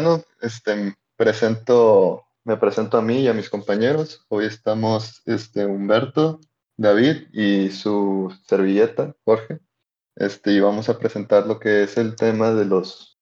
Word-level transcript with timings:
Bueno, 0.00 0.22
este, 0.42 0.94
presento, 1.16 2.24
me 2.44 2.56
presento 2.56 2.98
a 2.98 3.02
mí 3.02 3.22
y 3.22 3.26
a 3.26 3.34
mis 3.34 3.50
compañeros. 3.50 4.24
Hoy 4.28 4.44
estamos 4.44 5.22
este, 5.26 5.66
Humberto, 5.66 6.38
David 6.76 7.26
y 7.32 7.72
su 7.72 8.32
servilleta, 8.46 9.16
Jorge. 9.24 9.58
Este, 10.14 10.52
y 10.52 10.60
vamos 10.60 10.88
a 10.88 11.00
presentar 11.00 11.48
lo 11.48 11.58
que 11.58 11.82
es 11.82 11.96
el 11.96 12.14
tema 12.14 12.52
de 12.52 12.64
los 12.64 13.18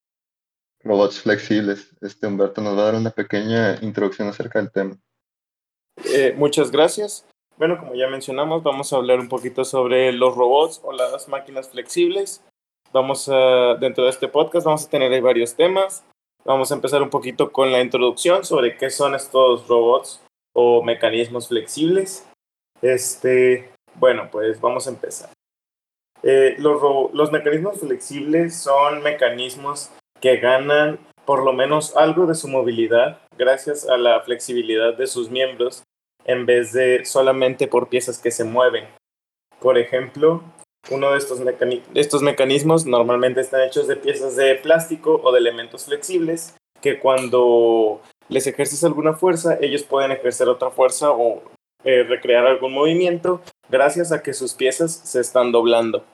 robots 0.85 1.21
flexibles. 1.21 1.97
Este, 2.03 2.27
Humberto 2.27 2.61
nos 2.61 2.77
va 2.77 2.83
a 2.83 2.85
dar 2.87 2.95
una 2.97 3.11
pequeña 3.11 3.79
introducción 3.81 4.29
acerca 4.29 4.59
del 4.59 4.71
tema. 4.71 4.99
Eh, 6.05 6.35
muchas 6.37 6.71
gracias. 6.71 7.27
Bueno, 7.57 7.79
como 7.79 7.95
ya 7.95 8.07
mencionamos, 8.09 8.63
vamos 8.63 8.93
a 8.93 8.97
hablar 8.97 9.19
un 9.19 9.31
poquito 9.31 9.65
sobre 9.65 10.13
los 10.13 10.37
robots 10.37 10.83
o 10.85 10.93
las 10.93 11.27
máquinas 11.27 11.71
flexibles. 11.71 12.45
Vamos 12.93 13.31
a, 13.31 13.77
dentro 13.81 14.05
de 14.05 14.11
este 14.11 14.29
podcast 14.29 14.67
vamos 14.67 14.85
a 14.85 14.91
tener 14.91 15.23
varios 15.23 15.55
temas. 15.55 16.05
Vamos 16.47 16.71
a 16.71 16.77
empezar 16.77 17.03
un 17.03 17.11
poquito 17.11 17.51
con 17.51 17.73
la 17.73 17.81
introducción 17.81 18.45
sobre 18.45 18.77
qué 18.77 18.89
son 18.89 19.17
estos 19.17 19.67
robots 19.67 20.23
o 20.55 20.81
mecanismos 20.81 21.49
flexibles. 21.49 22.25
Este, 22.81 23.73
bueno, 23.97 24.29
pues 24.31 24.61
vamos 24.61 24.87
a 24.87 24.91
empezar. 24.91 25.31
Eh, 26.23 26.55
los, 26.59 26.81
los 27.13 27.33
mecanismos 27.33 27.81
flexibles 27.81 28.55
son 28.57 29.03
mecanismos 29.03 29.91
que 30.21 30.37
ganan 30.37 31.01
por 31.25 31.45
lo 31.45 31.53
menos 31.53 31.97
algo 31.97 32.27
de 32.27 32.37
su 32.37 32.47
movilidad 32.47 33.19
gracias 33.37 33.89
a 33.89 33.97
la 33.99 34.21
flexibilidad 34.21 34.95
de 34.95 35.09
sus 35.09 35.29
miembros 35.29 35.83
en 36.25 36.47
vez 36.47 36.73
de 36.73 37.05
solamente 37.05 37.67
por 37.67 37.89
piezas 37.89 38.21
que 38.21 38.31
se 38.31 38.45
mueven. 38.45 38.85
Por 39.59 39.79
ejemplo, 39.79 40.45
uno 40.91 41.13
de 41.13 41.19
estos, 41.19 41.41
estos 41.95 42.23
mecanismos 42.23 42.87
normalmente 42.87 43.41
están 43.41 43.63
hechos 43.63 43.89
de 43.89 43.97
piezas 43.97 44.37
de 44.37 44.55
plástico 44.57 45.21
o 45.23 45.33
de 45.33 45.41
elementos 45.41 45.87
flexibles 45.87 46.55
que 46.81 46.99
cuando 46.99 48.01
les 48.29 48.47
ejerces 48.47 48.85
alguna 48.85 49.15
fuerza, 49.15 49.59
ellos 49.61 49.83
pueden 49.83 50.13
ejercer 50.13 50.49
otra 50.49 50.71
fuerza 50.71 51.11
o 51.11 51.43
eh, 51.85 52.03
recrear 52.05 52.47
algún 52.47 52.73
movimiento 52.73 53.41
gracias 53.69 54.13
a 54.13 54.23
que 54.23 54.35
sus 54.35 54.55
piezas 54.55 54.93
se 54.93 55.21
están 55.21 55.53
doblando. 55.53 56.05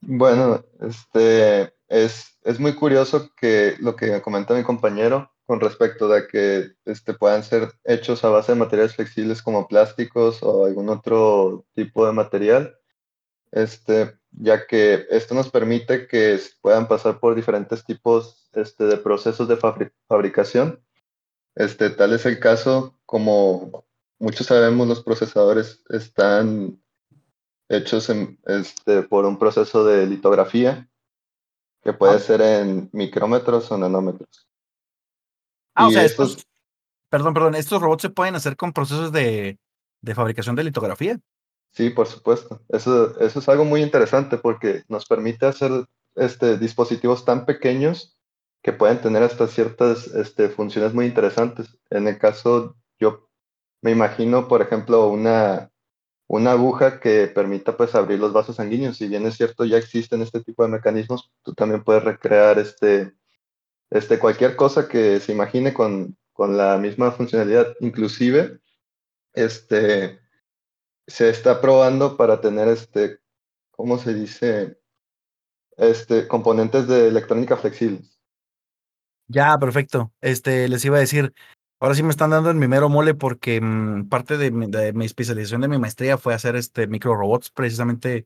Bueno, 0.00 0.64
este 0.80 1.72
es, 1.88 2.38
es 2.42 2.60
muy 2.60 2.74
curioso 2.74 3.30
que 3.36 3.74
lo 3.80 3.96
que 3.96 4.20
comenta 4.22 4.54
mi 4.54 4.62
compañero 4.62 5.30
con 5.46 5.60
respecto 5.60 6.08
de 6.08 6.26
que 6.26 6.72
este, 6.84 7.14
puedan 7.14 7.42
ser 7.44 7.70
hechos 7.84 8.24
a 8.24 8.30
base 8.30 8.52
de 8.52 8.58
materiales 8.58 8.96
flexibles 8.96 9.42
como 9.42 9.68
plásticos 9.68 10.42
o 10.42 10.66
algún 10.66 10.88
otro 10.88 11.64
tipo 11.74 12.04
de 12.06 12.12
material 12.12 12.76
este, 13.52 14.18
ya 14.32 14.66
que 14.66 15.06
esto 15.10 15.34
nos 15.34 15.50
permite 15.50 16.06
que 16.06 16.38
puedan 16.60 16.88
pasar 16.88 17.20
por 17.20 17.34
diferentes 17.34 17.84
tipos 17.84 18.48
este, 18.52 18.84
de 18.84 18.96
procesos 18.96 19.48
de 19.48 19.58
fabricación. 20.08 20.82
Este, 21.54 21.90
tal 21.90 22.12
es 22.12 22.26
el 22.26 22.38
caso, 22.38 22.98
como 23.06 23.86
muchos 24.18 24.46
sabemos, 24.46 24.86
los 24.86 25.02
procesadores 25.02 25.82
están 25.88 26.80
hechos 27.68 28.10
este, 28.46 29.02
por 29.02 29.24
un 29.24 29.38
proceso 29.38 29.84
de 29.84 30.06
litografía 30.06 30.88
que 31.82 31.92
puede 31.92 32.16
ah. 32.16 32.20
ser 32.20 32.40
en 32.40 32.90
micrómetros 32.92 33.70
o 33.70 33.78
nanómetros. 33.78 34.48
Ah, 35.74 35.88
o 35.88 35.90
sea, 35.90 36.04
estos, 36.04 36.46
perdón, 37.08 37.34
perdón, 37.34 37.54
estos 37.54 37.80
robots 37.80 38.02
se 38.02 38.10
pueden 38.10 38.34
hacer 38.34 38.56
con 38.56 38.72
procesos 38.72 39.12
de, 39.12 39.58
de 40.00 40.14
fabricación 40.14 40.56
de 40.56 40.64
litografía. 40.64 41.20
Sí, 41.76 41.90
por 41.90 42.06
supuesto. 42.06 42.62
Eso, 42.70 43.20
eso 43.20 43.38
es 43.38 43.48
algo 43.50 43.66
muy 43.66 43.82
interesante 43.82 44.38
porque 44.38 44.84
nos 44.88 45.04
permite 45.04 45.44
hacer 45.44 45.70
este, 46.14 46.56
dispositivos 46.56 47.26
tan 47.26 47.44
pequeños 47.44 48.16
que 48.62 48.72
pueden 48.72 49.02
tener 49.02 49.22
hasta 49.22 49.46
ciertas 49.46 50.06
este, 50.06 50.48
funciones 50.48 50.94
muy 50.94 51.04
interesantes. 51.04 51.78
En 51.90 52.08
el 52.08 52.18
caso, 52.18 52.76
yo 52.98 53.28
me 53.82 53.90
imagino, 53.90 54.48
por 54.48 54.62
ejemplo, 54.62 55.08
una, 55.08 55.70
una 56.28 56.52
aguja 56.52 56.98
que 56.98 57.26
permita 57.26 57.76
pues 57.76 57.94
abrir 57.94 58.20
los 58.20 58.32
vasos 58.32 58.56
sanguíneos. 58.56 58.96
Si 58.96 59.06
bien 59.06 59.26
es 59.26 59.36
cierto, 59.36 59.66
ya 59.66 59.76
existen 59.76 60.22
este 60.22 60.40
tipo 60.42 60.62
de 60.62 60.70
mecanismos, 60.70 61.30
tú 61.42 61.52
también 61.52 61.84
puedes 61.84 62.02
recrear 62.04 62.58
este, 62.58 63.12
este, 63.90 64.18
cualquier 64.18 64.56
cosa 64.56 64.88
que 64.88 65.20
se 65.20 65.32
imagine 65.32 65.74
con, 65.74 66.16
con 66.32 66.56
la 66.56 66.78
misma 66.78 67.10
funcionalidad. 67.12 67.74
Inclusive, 67.80 68.60
este, 69.34 70.25
se 71.06 71.30
está 71.30 71.60
probando 71.60 72.16
para 72.16 72.40
tener 72.40 72.68
este, 72.68 73.20
¿cómo 73.70 73.98
se 73.98 74.14
dice? 74.14 74.78
Este, 75.76 76.26
componentes 76.26 76.88
de 76.88 77.08
electrónica 77.08 77.56
flexibles. 77.56 78.18
Ya, 79.28 79.58
perfecto. 79.58 80.12
Este, 80.20 80.68
les 80.68 80.84
iba 80.84 80.96
a 80.96 81.00
decir, 81.00 81.34
ahora 81.80 81.94
sí 81.94 82.02
me 82.02 82.10
están 82.10 82.30
dando 82.30 82.50
en 82.50 82.58
mi 82.58 82.68
mero 82.68 82.88
mole 82.88 83.14
porque 83.14 83.60
mm, 83.60 84.08
parte 84.08 84.36
de 84.38 84.50
mi, 84.50 85.04
especialización 85.04 85.60
de 85.60 85.68
mi 85.68 85.78
maestría 85.78 86.16
fue 86.16 86.34
hacer 86.34 86.56
este 86.56 86.86
micro 86.86 87.14
robots 87.14 87.50
precisamente 87.50 88.24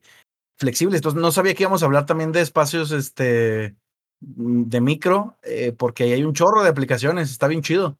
flexibles. 0.57 0.99
Entonces 0.99 1.21
no 1.21 1.31
sabía 1.31 1.53
que 1.53 1.63
íbamos 1.63 1.83
a 1.83 1.87
hablar 1.87 2.05
también 2.05 2.31
de 2.31 2.41
espacios 2.41 2.91
este 2.91 3.75
mm, 4.21 4.63
de 4.69 4.81
micro, 4.81 5.37
eh, 5.43 5.73
porque 5.77 6.03
ahí 6.03 6.13
hay 6.13 6.23
un 6.23 6.33
chorro 6.33 6.63
de 6.63 6.69
aplicaciones, 6.69 7.31
está 7.31 7.47
bien 7.47 7.61
chido. 7.61 7.97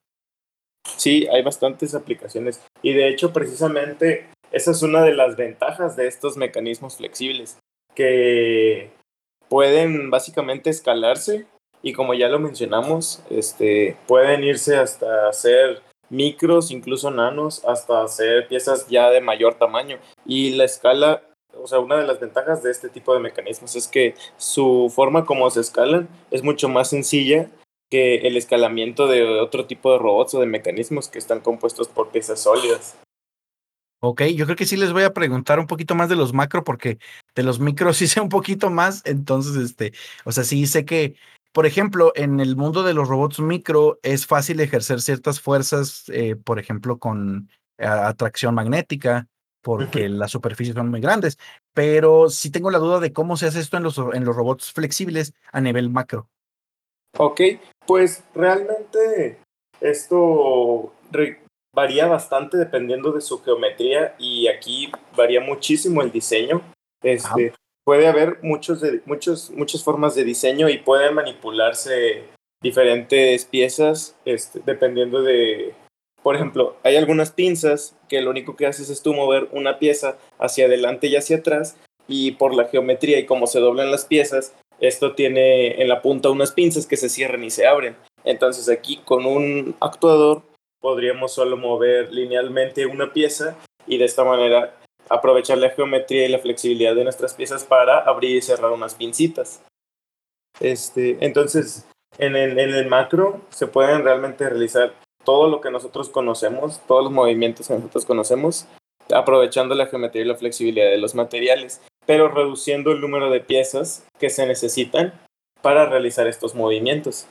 Sí, 0.98 1.28
hay 1.28 1.44
bastantes 1.44 1.94
aplicaciones. 1.94 2.62
Y 2.82 2.94
de 2.94 3.10
hecho, 3.10 3.34
precisamente 3.34 4.31
esa 4.52 4.72
es 4.72 4.82
una 4.84 5.04
de 5.04 5.14
las 5.14 5.36
ventajas 5.36 5.96
de 5.96 6.08
estos 6.08 6.38
mecanismos 6.38 6.98
flexibles, 6.98 7.58
que 7.96 8.92
pueden 9.50 10.10
básicamente 10.10 10.70
escalarse 10.70 11.46
y 11.84 11.94
como 11.94 12.14
ya 12.14 12.30
lo 12.30 12.40
mencionamos, 12.40 13.24
este, 13.30 13.98
pueden 14.08 14.44
irse 14.44 14.78
hasta 14.78 15.28
hacer 15.28 15.82
micros, 16.10 16.72
incluso 16.72 17.10
nanos, 17.10 17.66
hasta 17.66 18.04
hacer 18.04 18.48
piezas 18.48 18.88
ya 18.88 19.10
de 19.10 19.22
mayor 19.22 19.56
tamaño. 19.56 19.98
Y 20.26 20.52
la 20.52 20.66
escala, 20.66 21.24
o 21.58 21.68
sea, 21.68 21.80
una 21.80 21.98
de 21.98 22.06
las 22.06 22.20
ventajas 22.20 22.62
de 22.62 22.70
este 22.70 22.90
tipo 22.90 23.14
de 23.14 23.20
mecanismos 23.20 23.76
es 23.76 23.88
que 23.88 24.14
su 24.38 24.92
forma 24.94 25.26
como 25.26 25.50
se 25.50 25.62
escalan 25.62 26.08
es 26.30 26.44
mucho 26.44 26.70
más 26.70 26.90
sencilla 26.90 27.50
que 27.90 28.28
el 28.28 28.38
escalamiento 28.38 29.08
de 29.08 29.40
otro 29.40 29.66
tipo 29.66 29.92
de 29.92 29.98
robots 29.98 30.36
o 30.36 30.40
de 30.40 30.46
mecanismos 30.46 31.10
que 31.10 31.20
están 31.20 31.40
compuestos 31.40 31.88
por 31.88 32.10
piezas 32.10 32.40
sólidas. 32.42 32.96
Ok, 34.04 34.24
yo 34.36 34.46
creo 34.46 34.58
que 34.58 34.66
sí 34.66 34.78
les 34.78 34.94
voy 34.94 35.04
a 35.04 35.14
preguntar 35.14 35.60
un 35.60 35.68
poquito 35.68 35.94
más 35.94 36.10
de 36.10 36.16
los 36.16 36.34
macro, 36.34 36.64
porque 36.64 36.98
de 37.36 37.44
los 37.44 37.60
micros 37.60 37.98
sí 37.98 38.08
sé 38.08 38.20
un 38.20 38.30
poquito 38.30 38.72
más. 38.72 39.04
Entonces, 39.06 39.56
este, 39.56 39.94
o 40.26 40.32
sea, 40.32 40.44
sí 40.44 40.66
sé 40.66 40.86
que, 40.86 41.16
por 41.54 41.68
ejemplo, 41.68 42.12
en 42.16 42.40
el 42.40 42.56
mundo 42.56 42.82
de 42.82 42.96
los 42.96 43.08
robots 43.08 43.40
micro 43.40 44.00
es 44.02 44.26
fácil 44.26 44.60
ejercer 44.60 45.02
ciertas 45.02 45.40
fuerzas, 45.40 46.06
eh, 46.10 46.36
por 46.36 46.58
ejemplo, 46.58 46.98
con 46.98 47.50
atracción 47.78 48.56
magnética, 48.56 49.28
porque 49.62 50.10
las 50.10 50.32
superficies 50.32 50.76
son 50.76 50.90
muy 50.90 51.00
grandes. 51.00 51.38
Pero 51.74 52.30
sí 52.32 52.50
tengo 52.50 52.72
la 52.72 52.80
duda 52.80 53.00
de 53.00 53.14
cómo 53.14 53.38
se 53.38 53.46
hace 53.46 53.60
esto 53.60 53.78
en 53.78 53.84
los, 53.84 54.00
en 54.00 54.26
los 54.26 54.36
robots 54.36 54.72
flexibles 54.72 55.34
a 55.52 55.62
nivel 55.62 55.92
macro. 55.92 56.28
Ok, 57.18 57.42
pues 57.86 58.24
realmente 58.34 59.38
esto 59.80 60.92
varía 61.74 62.08
bastante 62.08 62.58
dependiendo 62.58 63.12
de 63.12 63.22
su 63.22 63.42
geometría 63.42 64.16
y 64.20 64.48
aquí 64.48 64.92
varía 65.16 65.42
muchísimo 65.42 66.02
el 66.02 66.12
diseño. 66.12 66.62
Este, 67.04 67.54
puede 67.84 68.08
haber 68.08 68.40
muchos 68.44 68.82
de, 68.82 69.02
muchos, 69.06 69.52
muchas 69.52 69.84
formas 69.84 70.16
de 70.16 70.24
diseño 70.24 70.70
y 70.70 70.78
pueden 70.78 71.14
manipularse 71.14 72.24
diferentes 72.62 73.46
piezas 73.46 74.16
este, 74.26 74.62
dependiendo 74.66 75.24
de, 75.24 75.74
por 76.22 76.36
ejemplo, 76.36 76.76
hay 76.84 76.96
algunas 76.98 77.32
pinzas 77.32 77.96
que 78.08 78.22
lo 78.22 78.30
único 78.30 78.56
que 78.56 78.68
haces 78.68 78.90
es 78.90 79.02
tú 79.02 79.14
mover 79.14 79.50
una 79.52 79.80
pieza 79.80 80.18
hacia 80.40 80.66
adelante 80.66 81.08
y 81.08 81.16
hacia 81.16 81.38
atrás 81.38 81.78
y 82.08 82.34
por 82.34 82.54
la 82.54 82.66
geometría 82.66 83.20
y 83.20 83.26
cómo 83.26 83.48
se 83.48 83.60
doblan 83.60 83.90
las 83.90 84.06
piezas, 84.06 84.54
esto 84.80 85.14
tiene 85.14 85.82
en 85.82 85.88
la 85.88 86.02
punta 86.02 86.30
unas 86.30 86.52
pinzas 86.52 86.86
que 86.86 86.98
se 86.98 87.10
cierran 87.10 87.44
y 87.44 87.50
se 87.50 87.66
abren. 87.66 87.96
Entonces 88.24 88.70
aquí 88.70 88.98
con 89.06 89.26
un 89.26 89.76
actuador 89.80 90.44
podríamos 90.82 91.34
solo 91.34 91.56
mover 91.56 92.12
linealmente 92.12 92.86
una 92.86 93.14
pieza 93.14 93.56
y 93.88 93.98
de 93.98 94.06
esta 94.06 94.24
manera 94.24 94.76
aprovechar 95.10 95.58
la 95.58 95.70
geometría 95.70 96.26
y 96.26 96.30
la 96.30 96.40
flexibilidad 96.40 96.96
de 96.96 97.04
nuestras 97.04 97.34
piezas 97.34 97.64
para 97.64 98.00
abrir 98.00 98.38
y 98.38 98.42
cerrar 98.42 98.72
unas 98.72 98.96
pincitas. 98.96 99.64
Este, 100.60 101.18
entonces, 101.22 101.86
en 102.18 102.36
el, 102.36 102.60
en 102.60 102.74
el 102.74 102.88
macro 102.88 103.42
se 103.50 103.68
pueden 103.68 104.04
realmente 104.04 104.48
realizar 104.50 104.94
todo 105.24 105.48
lo 105.48 105.62
que 105.62 105.72
nosotros 105.72 106.10
conocemos, 106.10 106.82
todos 106.88 107.04
los 107.04 107.14
movimientos 107.14 107.68
que 107.68 107.76
nosotros 107.76 108.06
conocemos, 108.06 108.68
aprovechando 109.14 109.76
la 109.76 109.88
geometría 109.88 110.24
y 110.24 110.28
la 110.28 110.36
flexibilidad 110.36 110.90
de 110.90 110.98
los 110.98 111.16
materiales, 111.16 111.82
pero 112.06 112.28
reduciendo 112.28 112.92
el 112.92 113.02
número 113.02 113.30
de 113.30 113.42
piezas 113.42 114.06
que 114.20 114.30
se 114.30 114.46
necesitan 114.46 115.14
para 115.62 115.86
realizar 115.86 116.28
estos 116.28 116.56
movimientos. 116.56 117.28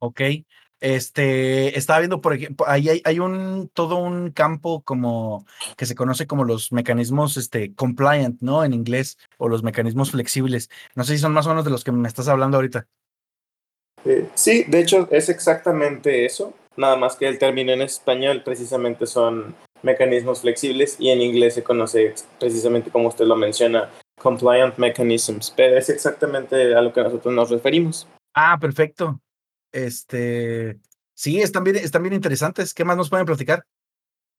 Ok. 0.00 0.20
Este, 0.80 1.78
estaba 1.78 1.98
viendo, 1.98 2.20
por 2.20 2.34
ejemplo, 2.34 2.66
ahí 2.68 2.88
hay, 2.88 3.02
hay, 3.04 3.18
un, 3.18 3.70
todo 3.72 3.96
un 3.96 4.30
campo 4.30 4.82
como 4.82 5.46
que 5.76 5.86
se 5.86 5.94
conoce 5.94 6.26
como 6.26 6.44
los 6.44 6.72
mecanismos, 6.72 7.36
este, 7.36 7.74
compliant, 7.74 8.40
¿no? 8.40 8.64
En 8.64 8.72
inglés, 8.72 9.18
o 9.38 9.48
los 9.48 9.62
mecanismos 9.62 10.10
flexibles. 10.10 10.70
No 10.94 11.04
sé 11.04 11.14
si 11.14 11.18
son 11.18 11.32
más 11.32 11.46
o 11.46 11.50
menos 11.50 11.64
de 11.64 11.70
los 11.70 11.84
que 11.84 11.92
me 11.92 12.08
estás 12.08 12.28
hablando 12.28 12.56
ahorita. 12.56 12.86
Eh, 14.04 14.28
sí, 14.34 14.64
de 14.66 14.80
hecho 14.80 15.08
es 15.10 15.28
exactamente 15.28 16.24
eso, 16.24 16.54
nada 16.76 16.96
más 16.96 17.16
que 17.16 17.28
el 17.28 17.38
término 17.38 17.72
en 17.72 17.82
español 17.82 18.42
precisamente 18.42 19.06
son 19.06 19.54
mecanismos 19.82 20.40
flexibles 20.40 20.96
y 20.98 21.10
en 21.10 21.20
inglés 21.20 21.54
se 21.54 21.62
conoce 21.62 22.14
precisamente 22.38 22.90
como 22.90 23.08
usted 23.08 23.26
lo 23.26 23.36
menciona, 23.36 23.90
compliant 24.18 24.76
mechanisms, 24.78 25.52
pero 25.54 25.76
es 25.76 25.88
exactamente 25.88 26.74
a 26.74 26.80
lo 26.80 26.92
que 26.92 27.02
nosotros 27.02 27.34
nos 27.34 27.50
referimos. 27.50 28.06
Ah, 28.34 28.58
perfecto. 28.60 29.20
Este, 29.72 30.80
sí, 31.14 31.40
están 31.40 31.64
bien, 31.64 31.76
están 31.76 32.02
bien 32.02 32.14
interesantes. 32.14 32.74
¿Qué 32.74 32.84
más 32.84 32.96
nos 32.96 33.10
pueden 33.10 33.26
platicar? 33.26 33.64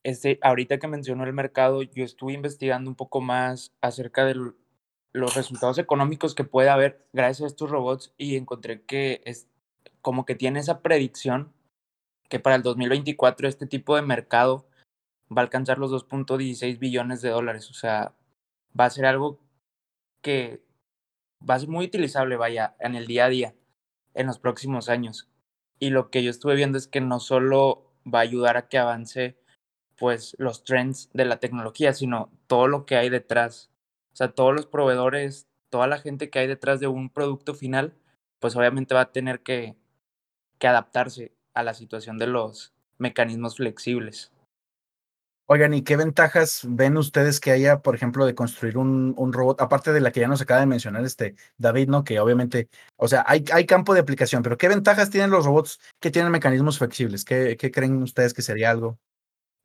Este, 0.03 0.39
ahorita 0.41 0.79
que 0.79 0.87
mencionó 0.87 1.23
el 1.25 1.33
mercado, 1.33 1.83
yo 1.83 2.03
estuve 2.03 2.33
investigando 2.33 2.89
un 2.89 2.95
poco 2.95 3.21
más 3.21 3.71
acerca 3.81 4.25
de 4.25 4.35
los 5.13 5.35
resultados 5.35 5.77
económicos 5.77 6.33
que 6.33 6.43
puede 6.43 6.69
haber 6.69 7.05
gracias 7.13 7.43
a 7.43 7.47
estos 7.47 7.69
robots 7.69 8.13
y 8.17 8.35
encontré 8.35 8.81
que 8.83 9.21
es 9.25 9.47
como 10.01 10.25
que 10.25 10.35
tiene 10.35 10.59
esa 10.59 10.81
predicción 10.81 11.53
que 12.29 12.39
para 12.39 12.55
el 12.55 12.63
2024 12.63 13.47
este 13.47 13.67
tipo 13.67 13.95
de 13.95 14.01
mercado 14.01 14.65
va 15.29 15.41
a 15.41 15.43
alcanzar 15.43 15.77
los 15.77 15.91
2.16 15.91 16.79
billones 16.79 17.21
de 17.21 17.29
dólares. 17.29 17.69
O 17.69 17.73
sea, 17.73 18.15
va 18.77 18.85
a 18.85 18.89
ser 18.89 19.05
algo 19.05 19.39
que 20.21 20.63
va 21.47 21.55
a 21.55 21.59
ser 21.59 21.69
muy 21.69 21.85
utilizable, 21.85 22.37
vaya, 22.37 22.75
en 22.79 22.95
el 22.95 23.07
día 23.07 23.25
a 23.25 23.29
día, 23.29 23.55
en 24.13 24.27
los 24.27 24.39
próximos 24.39 24.89
años. 24.89 25.27
Y 25.79 25.89
lo 25.89 26.09
que 26.09 26.23
yo 26.23 26.29
estuve 26.29 26.55
viendo 26.55 26.77
es 26.77 26.87
que 26.87 27.01
no 27.01 27.19
solo 27.19 27.91
va 28.05 28.19
a 28.19 28.23
ayudar 28.23 28.57
a 28.57 28.67
que 28.67 28.77
avance 28.77 29.37
pues 29.97 30.35
los 30.39 30.63
trends 30.63 31.09
de 31.13 31.25
la 31.25 31.39
tecnología, 31.39 31.93
sino 31.93 32.31
todo 32.47 32.67
lo 32.67 32.85
que 32.85 32.95
hay 32.95 33.09
detrás. 33.09 33.69
O 34.13 34.15
sea, 34.15 34.31
todos 34.31 34.53
los 34.53 34.65
proveedores, 34.65 35.47
toda 35.69 35.87
la 35.87 35.99
gente 35.99 36.29
que 36.29 36.39
hay 36.39 36.47
detrás 36.47 36.79
de 36.79 36.87
un 36.87 37.09
producto 37.09 37.53
final, 37.53 37.93
pues 38.39 38.55
obviamente 38.55 38.95
va 38.95 39.01
a 39.01 39.11
tener 39.11 39.41
que, 39.41 39.75
que 40.57 40.67
adaptarse 40.67 41.33
a 41.53 41.63
la 41.63 41.73
situación 41.73 42.17
de 42.17 42.27
los 42.27 42.73
mecanismos 42.97 43.57
flexibles. 43.57 44.31
Oigan, 45.53 45.73
¿y 45.73 45.81
qué 45.81 45.97
ventajas 45.97 46.61
ven 46.65 46.95
ustedes 46.95 47.41
que 47.41 47.51
haya, 47.51 47.81
por 47.81 47.93
ejemplo, 47.93 48.25
de 48.25 48.33
construir 48.33 48.77
un, 48.77 49.13
un, 49.17 49.33
robot, 49.33 49.59
aparte 49.59 49.91
de 49.91 49.99
la 49.99 50.13
que 50.13 50.21
ya 50.21 50.29
nos 50.29 50.41
acaba 50.41 50.61
de 50.61 50.65
mencionar 50.65 51.03
este 51.03 51.35
David, 51.57 51.89
¿no? 51.89 52.05
Que 52.05 52.21
obviamente, 52.21 52.69
o 52.95 53.09
sea, 53.09 53.25
hay, 53.27 53.43
hay 53.51 53.65
campo 53.65 53.93
de 53.93 53.99
aplicación, 53.99 54.43
pero 54.43 54.57
¿qué 54.57 54.69
ventajas 54.69 55.09
tienen 55.09 55.29
los 55.29 55.43
robots 55.43 55.81
que 55.99 56.09
tienen 56.09 56.31
mecanismos 56.31 56.77
flexibles? 56.77 57.25
¿Qué, 57.25 57.57
qué 57.59 57.69
creen 57.69 58.01
ustedes 58.01 58.33
que 58.33 58.41
sería 58.41 58.71
algo? 58.71 58.97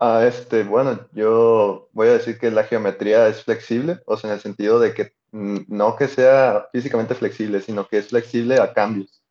Ah, 0.00 0.24
este, 0.26 0.64
bueno, 0.64 1.06
yo 1.12 1.88
voy 1.92 2.08
a 2.08 2.14
decir 2.14 2.36
que 2.36 2.50
la 2.50 2.64
geometría 2.64 3.28
es 3.28 3.44
flexible, 3.44 4.00
o 4.06 4.16
sea, 4.16 4.30
en 4.30 4.34
el 4.34 4.42
sentido 4.42 4.80
de 4.80 4.92
que 4.92 5.14
no 5.30 5.94
que 5.94 6.08
sea 6.08 6.66
físicamente 6.72 7.14
flexible, 7.14 7.60
sino 7.60 7.86
que 7.86 7.98
es 7.98 8.08
flexible 8.08 8.58
a 8.58 8.72
cambios. 8.72 9.22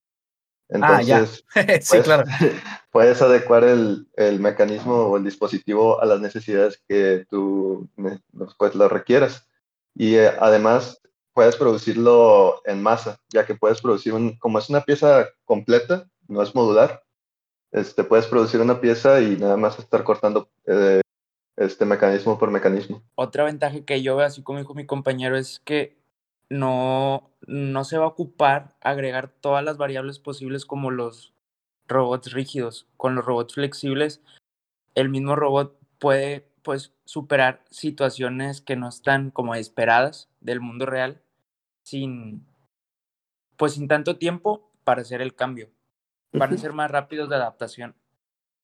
Entonces, 0.70 1.44
ah, 1.56 1.62
ya. 1.66 1.80
sí, 1.82 1.90
puedes, 1.90 2.06
claro. 2.06 2.24
puedes 2.92 3.22
adecuar 3.22 3.64
el, 3.64 4.08
el, 4.16 4.40
mecanismo 4.40 4.96
o 4.96 5.18
el 5.18 5.24
dispositivo 5.24 6.02
a 6.02 6.06
las 6.06 6.20
necesidades 6.20 6.82
que 6.88 7.26
tú 7.30 7.88
pues, 8.58 8.76
lo 8.76 8.90
requieras. 8.90 9.48
Y 9.94 10.16
eh, 10.16 10.32
además 10.40 11.02
puedes 11.34 11.56
producirlo 11.56 12.62
en 12.66 12.82
masa, 12.82 13.20
ya 13.30 13.46
que 13.46 13.56
puedes 13.56 13.82
producir 13.82 14.14
un, 14.14 14.38
como 14.38 14.58
es 14.60 14.70
una 14.70 14.82
pieza 14.82 15.28
completa, 15.44 16.08
no 16.28 16.42
es 16.42 16.56
modular, 16.56 17.04
este, 17.72 18.04
puedes 18.04 18.26
producir 18.26 18.62
una 18.62 18.80
pieza 18.80 19.22
y 19.22 19.36
nada 19.36 19.58
más 19.58 19.78
estar 19.78 20.04
cortando 20.04 20.50
eh, 20.66 21.02
este 21.58 21.86
mecanismo 21.86 22.40
por 22.40 22.52
mecanismo. 22.52 23.04
Otra 23.16 23.44
ventaja 23.44 23.82
que 23.82 24.02
yo 24.02 24.16
veo, 24.16 24.26
así 24.26 24.42
como 24.42 24.60
dijo 24.60 24.74
mi 24.74 24.86
compañero, 24.86 25.38
es 25.38 25.60
que 25.60 25.98
no, 26.50 27.32
no 27.48 27.84
se 27.84 27.98
va 27.98 28.06
a 28.06 28.10
ocupar 28.10 28.76
agregar 28.82 29.30
todas 29.30 29.64
las 29.64 29.78
variables 29.78 30.20
posibles 30.20 30.66
como 30.66 30.92
los 30.92 31.34
robots 31.88 32.34
rígidos. 32.34 32.88
Con 32.98 33.16
los 33.16 33.26
robots 33.26 33.56
flexibles, 33.56 34.22
el 34.96 35.10
mismo 35.10 35.36
robot 35.36 35.78
puede 36.00 36.48
pues 36.62 36.94
superar 37.06 37.64
situaciones 37.70 38.62
que 38.62 38.76
no 38.76 38.90
están 38.90 39.30
como 39.30 39.54
esperadas 39.54 40.30
del 40.42 40.62
mundo 40.62 40.88
real 40.88 41.22
sin 41.84 42.44
pues 43.58 43.74
sin 43.74 43.88
tanto 43.88 44.18
tiempo 44.18 44.72
para 44.84 45.02
hacer 45.02 45.22
el 45.22 45.36
cambio. 45.36 45.70
Van 46.34 46.54
a 46.54 46.58
ser 46.58 46.74
más 46.74 46.92
rápidos 46.92 47.30
de 47.30 47.36
adaptación. 47.36 47.96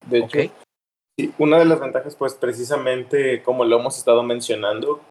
De 0.07 0.17
hecho, 0.17 0.25
okay. 0.27 0.51
una 1.37 1.59
de 1.59 1.65
las 1.65 1.79
ventajas 1.79 2.15
pues 2.15 2.33
precisamente 2.33 3.43
como 3.43 3.63
lo 3.63 3.79
hemos 3.79 3.97
estado 3.97 4.23
mencionando 4.23 5.01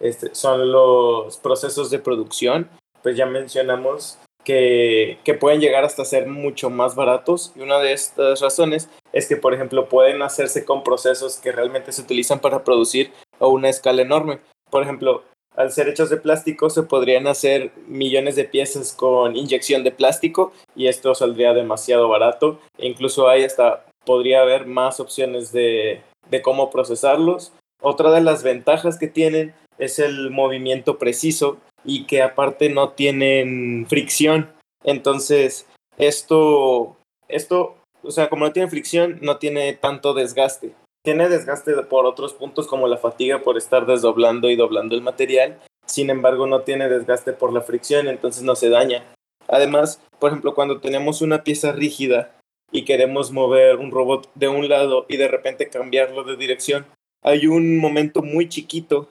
este, 0.00 0.34
son 0.34 0.72
los 0.72 1.36
procesos 1.38 1.90
de 1.90 1.98
producción. 1.98 2.68
Pues 3.02 3.16
ya 3.16 3.26
mencionamos 3.26 4.18
que, 4.44 5.18
que, 5.24 5.34
pueden 5.34 5.60
llegar 5.60 5.84
hasta 5.84 6.04
ser 6.04 6.26
mucho 6.26 6.70
más 6.70 6.94
baratos 6.94 7.52
y 7.56 7.60
una 7.60 7.78
de 7.78 7.92
estas 7.92 8.40
razones 8.40 8.88
es 9.12 9.28
que, 9.28 9.36
por 9.36 9.54
ejemplo, 9.54 9.88
pueden 9.88 10.22
hacerse 10.22 10.64
con 10.64 10.84
procesos 10.84 11.38
que 11.38 11.52
realmente 11.52 11.92
se 11.92 12.02
utilizan 12.02 12.40
para 12.40 12.64
producir 12.64 13.12
a 13.40 13.46
una 13.46 13.68
escala 13.68 14.02
enorme. 14.02 14.40
Por 14.70 14.82
ejemplo, 14.82 15.22
al 15.56 15.70
ser 15.70 15.88
hechos 15.88 16.10
de 16.10 16.16
plástico 16.16 16.68
se 16.68 16.82
podrían 16.82 17.26
hacer 17.26 17.70
millones 17.86 18.34
de 18.36 18.44
piezas 18.44 18.92
con 18.92 19.36
inyección 19.36 19.84
de 19.84 19.92
plástico 19.92 20.52
y 20.74 20.88
esto 20.88 21.14
saldría 21.14 21.54
demasiado 21.54 22.08
barato. 22.08 22.58
E 22.78 22.88
incluso 22.88 23.28
hay 23.28 23.44
hasta, 23.44 23.84
podría 24.04 24.42
haber 24.42 24.66
más 24.66 24.98
opciones 24.98 25.52
de, 25.52 26.02
de 26.28 26.42
cómo 26.42 26.70
procesarlos. 26.70 27.52
Otra 27.80 28.10
de 28.10 28.20
las 28.20 28.42
ventajas 28.42 28.98
que 28.98 29.06
tienen 29.06 29.54
es 29.78 29.98
el 29.98 30.30
movimiento 30.30 30.98
preciso 30.98 31.58
y 31.84 32.06
que 32.06 32.22
aparte 32.22 32.68
no 32.68 32.90
tienen 32.90 33.86
fricción. 33.88 34.50
Entonces, 34.82 35.66
esto, 35.98 36.96
esto, 37.28 37.76
o 38.02 38.10
sea, 38.10 38.28
como 38.28 38.46
no 38.46 38.52
tiene 38.52 38.70
fricción, 38.70 39.18
no 39.22 39.38
tiene 39.38 39.72
tanto 39.74 40.14
desgaste. 40.14 40.74
Tiene 41.02 41.28
desgaste 41.28 41.74
por 41.82 42.06
otros 42.06 42.32
puntos 42.32 42.66
como 42.66 42.88
la 42.88 42.96
fatiga 42.96 43.40
por 43.40 43.58
estar 43.58 43.86
desdoblando 43.86 44.48
y 44.48 44.56
doblando 44.56 44.94
el 44.94 45.02
material. 45.02 45.60
Sin 45.86 46.08
embargo, 46.08 46.46
no 46.46 46.62
tiene 46.62 46.88
desgaste 46.88 47.32
por 47.32 47.52
la 47.52 47.60
fricción, 47.60 48.08
entonces 48.08 48.42
no 48.42 48.56
se 48.56 48.70
daña. 48.70 49.04
Además, 49.48 50.00
por 50.18 50.30
ejemplo, 50.30 50.54
cuando 50.54 50.80
tenemos 50.80 51.20
una 51.20 51.44
pieza 51.44 51.72
rígida 51.72 52.34
y 52.72 52.84
queremos 52.84 53.30
mover 53.30 53.76
un 53.76 53.90
robot 53.90 54.30
de 54.34 54.48
un 54.48 54.68
lado 54.68 55.04
y 55.08 55.18
de 55.18 55.28
repente 55.28 55.68
cambiarlo 55.68 56.24
de 56.24 56.36
dirección, 56.36 56.86
hay 57.22 57.46
un 57.46 57.78
momento 57.78 58.22
muy 58.22 58.48
chiquito 58.48 59.08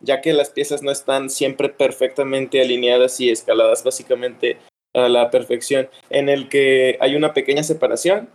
ya 0.00 0.20
que 0.20 0.32
las 0.32 0.50
piezas 0.50 0.82
no 0.82 0.90
están 0.90 1.30
siempre 1.30 1.68
perfectamente 1.68 2.60
alineadas 2.60 3.20
y 3.20 3.30
escaladas 3.30 3.84
básicamente 3.84 4.58
a 4.94 5.08
la 5.08 5.30
perfección, 5.30 5.88
en 6.10 6.28
el 6.28 6.48
que 6.48 6.98
hay 7.00 7.16
una 7.16 7.32
pequeña 7.32 7.62
separación 7.62 8.28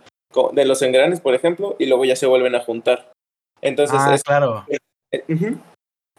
de 0.52 0.64
los 0.64 0.82
engranes, 0.82 1.20
por 1.20 1.34
ejemplo, 1.34 1.76
y 1.78 1.86
luego 1.86 2.04
ya 2.04 2.16
se 2.16 2.26
vuelven 2.26 2.54
a 2.54 2.60
juntar. 2.60 3.12
Entonces, 3.60 3.98
ah, 3.98 4.14
es, 4.14 4.22
claro. 4.22 4.64
Eh, 4.68 5.24
uh 5.28 5.32
-huh. 5.32 5.58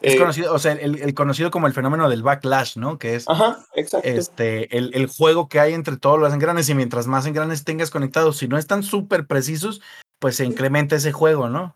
Es 0.01 0.13
eh, 0.13 0.17
conocido, 0.17 0.53
o 0.53 0.59
sea, 0.59 0.73
el, 0.73 1.01
el, 1.01 1.13
conocido 1.15 1.49
como 1.49 1.65
el 1.65 1.73
fenómeno 1.73 2.07
del 2.07 2.21
backlash, 2.21 2.77
¿no? 2.77 2.99
Que 2.99 3.15
es 3.15 3.27
Ajá, 3.27 3.65
exacto. 3.73 4.07
este, 4.07 4.77
el, 4.77 4.91
el, 4.93 5.07
juego 5.07 5.49
que 5.49 5.59
hay 5.59 5.73
entre 5.73 5.97
todos 5.97 6.19
los 6.19 6.31
engranes 6.31 6.69
y 6.69 6.75
mientras 6.75 7.07
más 7.07 7.25
engranes 7.25 7.63
tengas 7.63 7.89
conectados, 7.89 8.37
si 8.37 8.47
no 8.47 8.59
están 8.59 8.83
súper 8.83 9.25
precisos, 9.25 9.81
pues 10.19 10.35
se 10.35 10.45
incrementa 10.45 10.95
ese 10.95 11.11
juego, 11.11 11.49
¿no? 11.49 11.75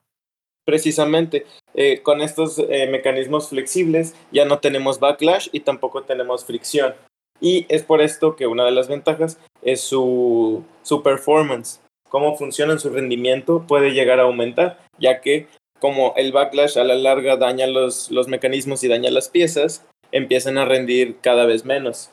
Precisamente, 0.65 1.47
eh, 1.73 2.01
con 2.01 2.21
estos 2.21 2.59
eh, 2.59 2.87
mecanismos 2.87 3.49
flexibles 3.49 4.15
ya 4.31 4.45
no 4.45 4.59
tenemos 4.59 4.99
backlash 4.99 5.49
y 5.51 5.61
tampoco 5.61 6.03
tenemos 6.03 6.45
fricción. 6.45 6.95
Y 7.39 7.65
es 7.69 7.83
por 7.83 8.01
esto 8.01 8.35
que 8.35 8.47
una 8.47 8.65
de 8.65 8.71
las 8.71 8.87
ventajas 8.87 9.39
es 9.61 9.81
su, 9.81 10.63
su 10.83 11.01
performance. 11.01 11.81
Cómo 12.09 12.37
funciona 12.37 12.77
su 12.77 12.89
rendimiento 12.89 13.65
puede 13.67 13.91
llegar 13.91 14.19
a 14.19 14.23
aumentar, 14.23 14.79
ya 14.99 15.21
que 15.21 15.47
como 15.79 16.13
el 16.17 16.31
backlash 16.31 16.77
a 16.77 16.83
la 16.83 16.95
larga 16.95 17.37
daña 17.37 17.65
los, 17.67 18.11
los 18.11 18.27
mecanismos 18.27 18.83
y 18.83 18.87
daña 18.87 19.09
las 19.09 19.29
piezas, 19.29 19.85
empiezan 20.11 20.57
a 20.57 20.65
rendir 20.65 21.17
cada 21.21 21.45
vez 21.45 21.65
menos. 21.65 22.11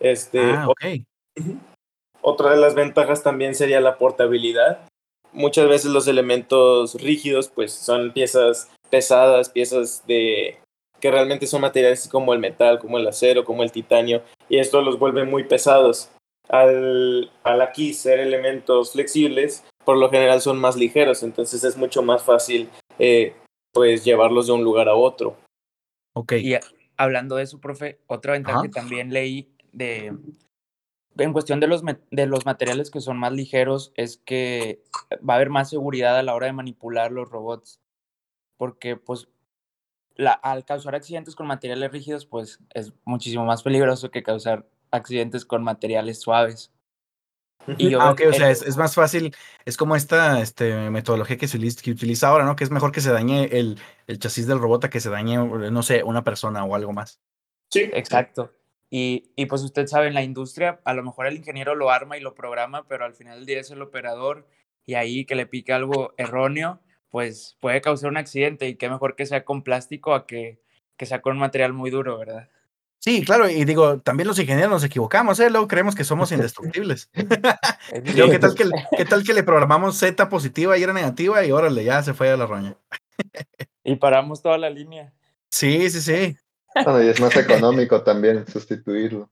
Este, 0.00 0.40
ah, 0.40 0.68
okay. 0.68 1.04
Otra 2.20 2.50
de 2.50 2.58
las 2.58 2.74
ventajas 2.74 3.22
también 3.22 3.54
sería 3.54 3.80
la 3.80 3.96
portabilidad. 3.96 4.86
Muchas 5.32 5.68
veces 5.68 5.92
los 5.92 6.08
elementos 6.08 6.94
rígidos 7.00 7.50
pues 7.54 7.72
son 7.72 8.12
piezas 8.12 8.68
pesadas, 8.90 9.50
piezas 9.50 10.04
de, 10.06 10.58
que 11.00 11.10
realmente 11.10 11.46
son 11.46 11.62
materiales 11.62 12.08
como 12.08 12.32
el 12.32 12.40
metal, 12.40 12.78
como 12.78 12.98
el 12.98 13.06
acero, 13.06 13.44
como 13.44 13.62
el 13.62 13.72
titanio, 13.72 14.22
y 14.48 14.58
esto 14.58 14.82
los 14.82 14.98
vuelve 14.98 15.24
muy 15.24 15.44
pesados. 15.44 16.10
Al, 16.48 17.30
al 17.44 17.60
aquí 17.62 17.94
ser 17.94 18.18
elementos 18.18 18.92
flexibles, 18.92 19.64
por 19.84 19.96
lo 19.96 20.10
general 20.10 20.40
son 20.40 20.58
más 20.58 20.76
ligeros, 20.76 21.22
entonces 21.22 21.62
es 21.62 21.76
mucho 21.76 22.02
más 22.02 22.24
fácil 22.24 22.68
eh, 22.98 23.34
pues 23.72 24.04
llevarlos 24.04 24.48
de 24.48 24.52
un 24.52 24.64
lugar 24.64 24.88
a 24.88 24.94
otro. 24.94 25.36
Ok. 26.14 26.32
Y 26.32 26.56
hablando 26.96 27.36
de 27.36 27.44
eso, 27.44 27.60
profe, 27.60 28.00
otra 28.08 28.32
ventaja 28.32 28.58
Ajá. 28.58 28.62
que 28.64 28.72
también 28.72 29.12
leí 29.12 29.48
de 29.72 30.12
en 31.18 31.32
cuestión 31.32 31.60
de 31.60 31.66
los, 31.66 31.82
de 32.10 32.26
los 32.26 32.46
materiales 32.46 32.90
que 32.90 33.00
son 33.00 33.18
más 33.18 33.32
ligeros 33.32 33.92
es 33.96 34.16
que 34.18 34.82
va 35.28 35.34
a 35.34 35.36
haber 35.36 35.50
más 35.50 35.70
seguridad 35.70 36.18
a 36.18 36.22
la 36.22 36.34
hora 36.34 36.46
de 36.46 36.52
manipular 36.52 37.12
los 37.12 37.28
robots. 37.28 37.80
Porque 38.60 38.96
pues 38.96 39.26
la, 40.16 40.32
al 40.32 40.66
causar 40.66 40.94
accidentes 40.94 41.34
con 41.34 41.46
materiales 41.46 41.90
rígidos, 41.90 42.26
pues 42.26 42.58
es 42.74 42.92
muchísimo 43.06 43.46
más 43.46 43.62
peligroso 43.62 44.10
que 44.10 44.22
causar 44.22 44.68
accidentes 44.90 45.46
con 45.46 45.64
materiales 45.64 46.20
suaves. 46.20 46.70
Y 47.78 47.88
yo 47.88 47.98
Ah, 48.02 48.10
ok, 48.10 48.18
que 48.18 48.28
o 48.28 48.32
sea, 48.34 48.48
el- 48.48 48.52
es, 48.52 48.60
es 48.60 48.76
más 48.76 48.94
fácil, 48.94 49.34
es 49.64 49.78
como 49.78 49.96
esta 49.96 50.42
este, 50.42 50.90
metodología 50.90 51.38
que 51.38 51.48
se 51.48 51.56
utiliza, 51.56 51.80
que 51.80 51.92
utiliza 51.92 52.28
ahora, 52.28 52.44
¿no? 52.44 52.54
Que 52.54 52.64
es 52.64 52.70
mejor 52.70 52.92
que 52.92 53.00
se 53.00 53.10
dañe 53.10 53.44
el, 53.44 53.78
el 54.06 54.18
chasis 54.18 54.46
del 54.46 54.58
robot 54.58 54.84
a 54.84 54.90
que 54.90 55.00
se 55.00 55.08
dañe, 55.08 55.38
no 55.38 55.82
sé, 55.82 56.02
una 56.02 56.22
persona 56.22 56.62
o 56.62 56.74
algo 56.74 56.92
más. 56.92 57.18
Sí, 57.70 57.88
Exacto. 57.94 58.52
Y, 58.90 59.32
y 59.36 59.46
pues 59.46 59.62
usted 59.62 59.86
sabe, 59.86 60.08
en 60.08 60.14
la 60.14 60.22
industria, 60.22 60.82
a 60.84 60.92
lo 60.92 61.02
mejor 61.02 61.28
el 61.28 61.36
ingeniero 61.36 61.74
lo 61.74 61.90
arma 61.90 62.18
y 62.18 62.20
lo 62.20 62.34
programa, 62.34 62.86
pero 62.88 63.06
al 63.06 63.14
final 63.14 63.38
del 63.38 63.46
día 63.46 63.60
es 63.60 63.70
el 63.70 63.80
operador 63.80 64.46
y 64.84 64.96
ahí 64.96 65.24
que 65.24 65.34
le 65.34 65.46
pique 65.46 65.72
algo 65.72 66.12
erróneo, 66.18 66.80
pues 67.10 67.56
puede 67.60 67.80
causar 67.80 68.10
un 68.10 68.16
accidente 68.16 68.68
y 68.68 68.76
qué 68.76 68.88
mejor 68.88 69.16
que 69.16 69.26
sea 69.26 69.44
con 69.44 69.62
plástico 69.62 70.14
a 70.14 70.26
que, 70.26 70.60
que 70.96 71.06
sea 71.06 71.20
con 71.20 71.34
un 71.34 71.40
material 71.40 71.72
muy 71.72 71.90
duro, 71.90 72.18
¿verdad? 72.18 72.48
Sí, 72.98 73.24
claro, 73.24 73.48
y 73.48 73.64
digo, 73.64 74.00
también 74.00 74.26
los 74.26 74.38
ingenieros 74.38 74.70
nos 74.70 74.84
equivocamos, 74.84 75.40
¿eh? 75.40 75.48
Luego 75.48 75.66
creemos 75.66 75.94
que 75.94 76.04
somos 76.04 76.32
indestructibles. 76.32 77.10
Y 78.04 78.12
luego, 78.12 78.30
¿qué 78.30 78.38
tal 78.38 78.54
que, 78.54 78.70
qué 78.96 79.04
tal 79.04 79.24
que 79.24 79.32
le 79.32 79.42
programamos 79.42 79.98
Z 79.98 80.28
positiva 80.28 80.76
y 80.76 80.82
era 80.82 80.92
negativa 80.92 81.44
y 81.44 81.50
órale, 81.50 81.82
ya 81.82 82.02
se 82.02 82.14
fue 82.14 82.30
a 82.30 82.36
la 82.36 82.46
roña? 82.46 82.76
Y 83.82 83.96
paramos 83.96 84.42
toda 84.42 84.58
la 84.58 84.68
línea. 84.68 85.14
Sí, 85.48 85.88
sí, 85.88 86.02
sí. 86.02 86.36
Bueno, 86.74 87.02
y 87.02 87.08
es 87.08 87.18
más 87.18 87.34
económico 87.34 88.02
también 88.02 88.46
sustituirlo. 88.46 89.30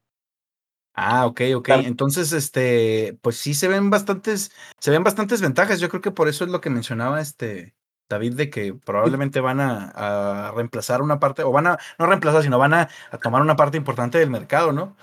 Ah, 0.94 1.26
ok, 1.26 1.42
ok. 1.56 1.68
Entonces, 1.84 2.32
este, 2.32 3.18
pues 3.22 3.36
sí 3.36 3.54
se 3.54 3.68
ven 3.68 3.90
bastantes, 3.90 4.50
se 4.80 4.90
ven 4.90 5.04
bastantes 5.04 5.40
ventajas. 5.40 5.80
Yo 5.80 5.88
creo 5.88 6.02
que 6.02 6.10
por 6.10 6.28
eso 6.28 6.44
es 6.44 6.50
lo 6.50 6.60
que 6.60 6.70
mencionaba 6.70 7.20
este 7.20 7.76
David, 8.08 8.34
de 8.34 8.50
que 8.50 8.74
probablemente 8.74 9.40
van 9.40 9.60
a, 9.60 10.48
a 10.48 10.52
reemplazar 10.52 11.02
una 11.02 11.20
parte, 11.20 11.42
o 11.42 11.52
van 11.52 11.66
a, 11.66 11.78
no 11.98 12.06
reemplazar, 12.06 12.42
sino 12.42 12.58
van 12.58 12.74
a, 12.74 12.88
a 13.10 13.18
tomar 13.18 13.42
una 13.42 13.56
parte 13.56 13.76
importante 13.76 14.18
del 14.18 14.30
mercado, 14.30 14.72
¿no? 14.72 14.96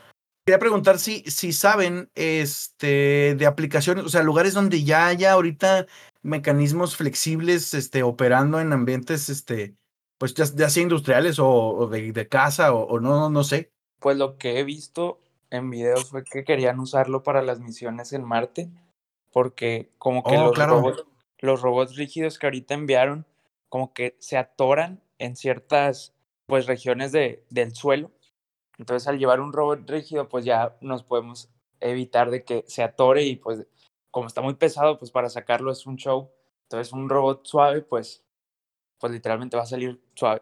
Quería 0.46 0.60
preguntar 0.60 1.00
si, 1.00 1.22
si 1.22 1.54
saben 1.54 2.10
este, 2.16 3.36
de 3.36 3.46
aplicaciones, 3.46 4.06
o 4.06 4.10
sea, 4.10 4.24
lugares 4.24 4.54
donde 4.54 4.84
ya 4.84 5.08
haya 5.08 5.32
ahorita 5.32 5.86
mecanismos 6.22 6.96
flexibles 6.96 7.74
este, 7.74 8.04
operando 8.04 8.60
en 8.60 8.74
ambientes, 8.74 9.30
este, 9.30 9.76
pues 10.18 10.34
ya, 10.34 10.46
ya 10.46 10.70
sea 10.70 10.84
industriales 10.84 11.40
o, 11.40 11.48
o 11.50 11.88
de, 11.88 12.12
de 12.12 12.28
casa 12.28 12.74
o, 12.74 12.86
o 12.86 13.00
no, 13.00 13.30
no 13.30 13.44
sé. 13.44 13.72
Pues 14.00 14.18
lo 14.18 14.38
que 14.38 14.60
he 14.60 14.64
visto 14.64 15.20
en 15.56 15.70
videos 15.70 16.10
fue 16.10 16.24
que 16.24 16.44
querían 16.44 16.80
usarlo 16.80 17.24
para 17.24 17.42
las 17.42 17.60
misiones 17.60 18.14
en 18.14 18.24
Marte, 18.24 18.70
porque 19.32 19.92
como 19.98 20.24
que 20.24 20.38
Oh, 20.38 20.46
los, 20.46 20.54
claro. 20.54 20.76
robots, 20.78 21.04
los 21.40 21.62
robots 21.62 21.96
rígidos 21.96 22.40
que 22.40 22.48
ahorita 22.48 22.74
enviaron, 22.74 23.26
como 23.70 23.94
que 23.94 24.16
se 24.20 24.38
atoran 24.38 25.02
en 25.20 25.36
ciertas 25.36 26.14
pues 26.46 26.68
regiones 26.68 27.12
de, 27.12 27.44
del 27.50 27.74
suelo. 27.76 28.12
Entonces 28.78 29.08
al 29.08 29.18
llevar 29.18 29.40
un 29.40 29.54
robot 29.54 29.90
rígido, 29.90 30.30
pues 30.30 30.46
ya 30.46 30.78
nos 30.82 31.04
podemos 31.04 31.50
evitar 31.80 32.30
de 32.30 32.44
que 32.44 32.64
se 32.68 32.84
atore 32.84 33.24
y 33.24 33.36
pues 33.36 33.66
como 34.12 34.28
está 34.28 34.42
muy 34.42 34.54
pesado, 34.56 34.98
pues 34.98 35.12
para 35.12 35.30
sacarlo 35.30 35.72
es 35.72 35.86
un 35.86 35.98
show. 35.98 36.32
Entonces 36.64 36.94
un 36.94 37.10
robot 37.10 37.46
suave, 37.46 37.82
pues, 37.82 38.24
pues 39.00 39.12
literalmente 39.12 39.58
va 39.58 39.64
a 39.64 39.68
salir 39.68 40.02
suave. 40.14 40.42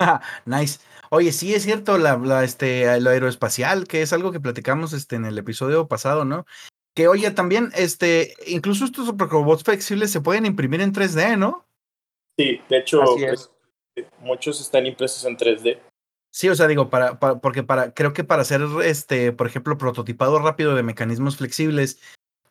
Nice. 0.44 0.80
Oye, 1.10 1.32
sí 1.32 1.54
es 1.54 1.64
cierto, 1.64 1.98
la, 1.98 2.16
la, 2.16 2.44
este, 2.44 3.00
lo 3.00 3.10
aeroespacial, 3.10 3.86
que 3.86 4.02
es 4.02 4.12
algo 4.12 4.32
que 4.32 4.40
platicamos 4.40 4.92
este, 4.92 5.16
en 5.16 5.24
el 5.24 5.36
episodio 5.38 5.88
pasado, 5.88 6.24
¿no? 6.24 6.46
Que 6.94 7.08
oye, 7.08 7.30
también, 7.30 7.70
este, 7.74 8.34
incluso 8.46 8.84
estos 8.84 9.08
robots 9.16 9.64
flexibles 9.64 10.10
se 10.10 10.20
pueden 10.20 10.46
imprimir 10.46 10.80
en 10.80 10.92
3D, 10.92 11.36
¿no? 11.36 11.66
sí, 12.38 12.60
de 12.68 12.78
hecho, 12.78 13.02
Así 13.02 13.24
es. 13.24 13.50
muchos 14.20 14.60
están 14.60 14.86
impresos 14.86 15.24
en 15.24 15.36
3D. 15.36 15.78
Sí, 16.32 16.48
o 16.48 16.54
sea, 16.54 16.68
digo, 16.68 16.90
para, 16.90 17.18
para, 17.18 17.40
porque 17.40 17.64
para, 17.64 17.92
creo 17.92 18.12
que 18.12 18.24
para 18.24 18.42
hacer 18.42 18.62
este, 18.84 19.32
por 19.32 19.48
ejemplo, 19.48 19.76
prototipado 19.76 20.38
rápido 20.38 20.74
de 20.74 20.84
mecanismos 20.84 21.36
flexibles 21.36 22.00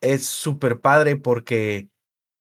es 0.01 0.25
súper 0.25 0.79
padre 0.79 1.15
porque, 1.15 1.87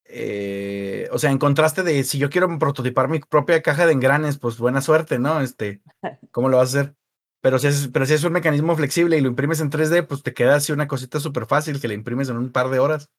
eh, 0.08 1.08
o 1.12 1.18
sea, 1.18 1.30
en 1.30 1.38
contraste 1.38 1.82
de 1.82 2.04
si 2.04 2.18
yo 2.18 2.30
quiero 2.30 2.58
prototipar 2.58 3.08
mi 3.08 3.20
propia 3.20 3.62
caja 3.62 3.86
de 3.86 3.92
engranes, 3.92 4.38
pues 4.38 4.58
buena 4.58 4.80
suerte, 4.82 5.18
¿no? 5.18 5.40
Este, 5.40 5.82
¿cómo 6.30 6.48
lo 6.48 6.58
vas 6.58 6.74
a 6.74 6.80
hacer? 6.80 6.94
Pero 7.40 7.58
si 7.58 7.68
es, 7.68 7.88
pero 7.92 8.06
si 8.06 8.14
es 8.14 8.24
un 8.24 8.32
mecanismo 8.32 8.76
flexible 8.76 9.16
y 9.18 9.20
lo 9.20 9.28
imprimes 9.28 9.60
en 9.60 9.70
3D, 9.70 10.02
pues 10.02 10.22
te 10.22 10.34
queda 10.34 10.56
así 10.56 10.72
una 10.72 10.88
cosita 10.88 11.20
súper 11.20 11.46
fácil 11.46 11.80
que 11.80 11.88
le 11.88 11.94
imprimes 11.94 12.28
en 12.30 12.36
un 12.38 12.52
par 12.52 12.70
de 12.70 12.78
horas. 12.80 13.10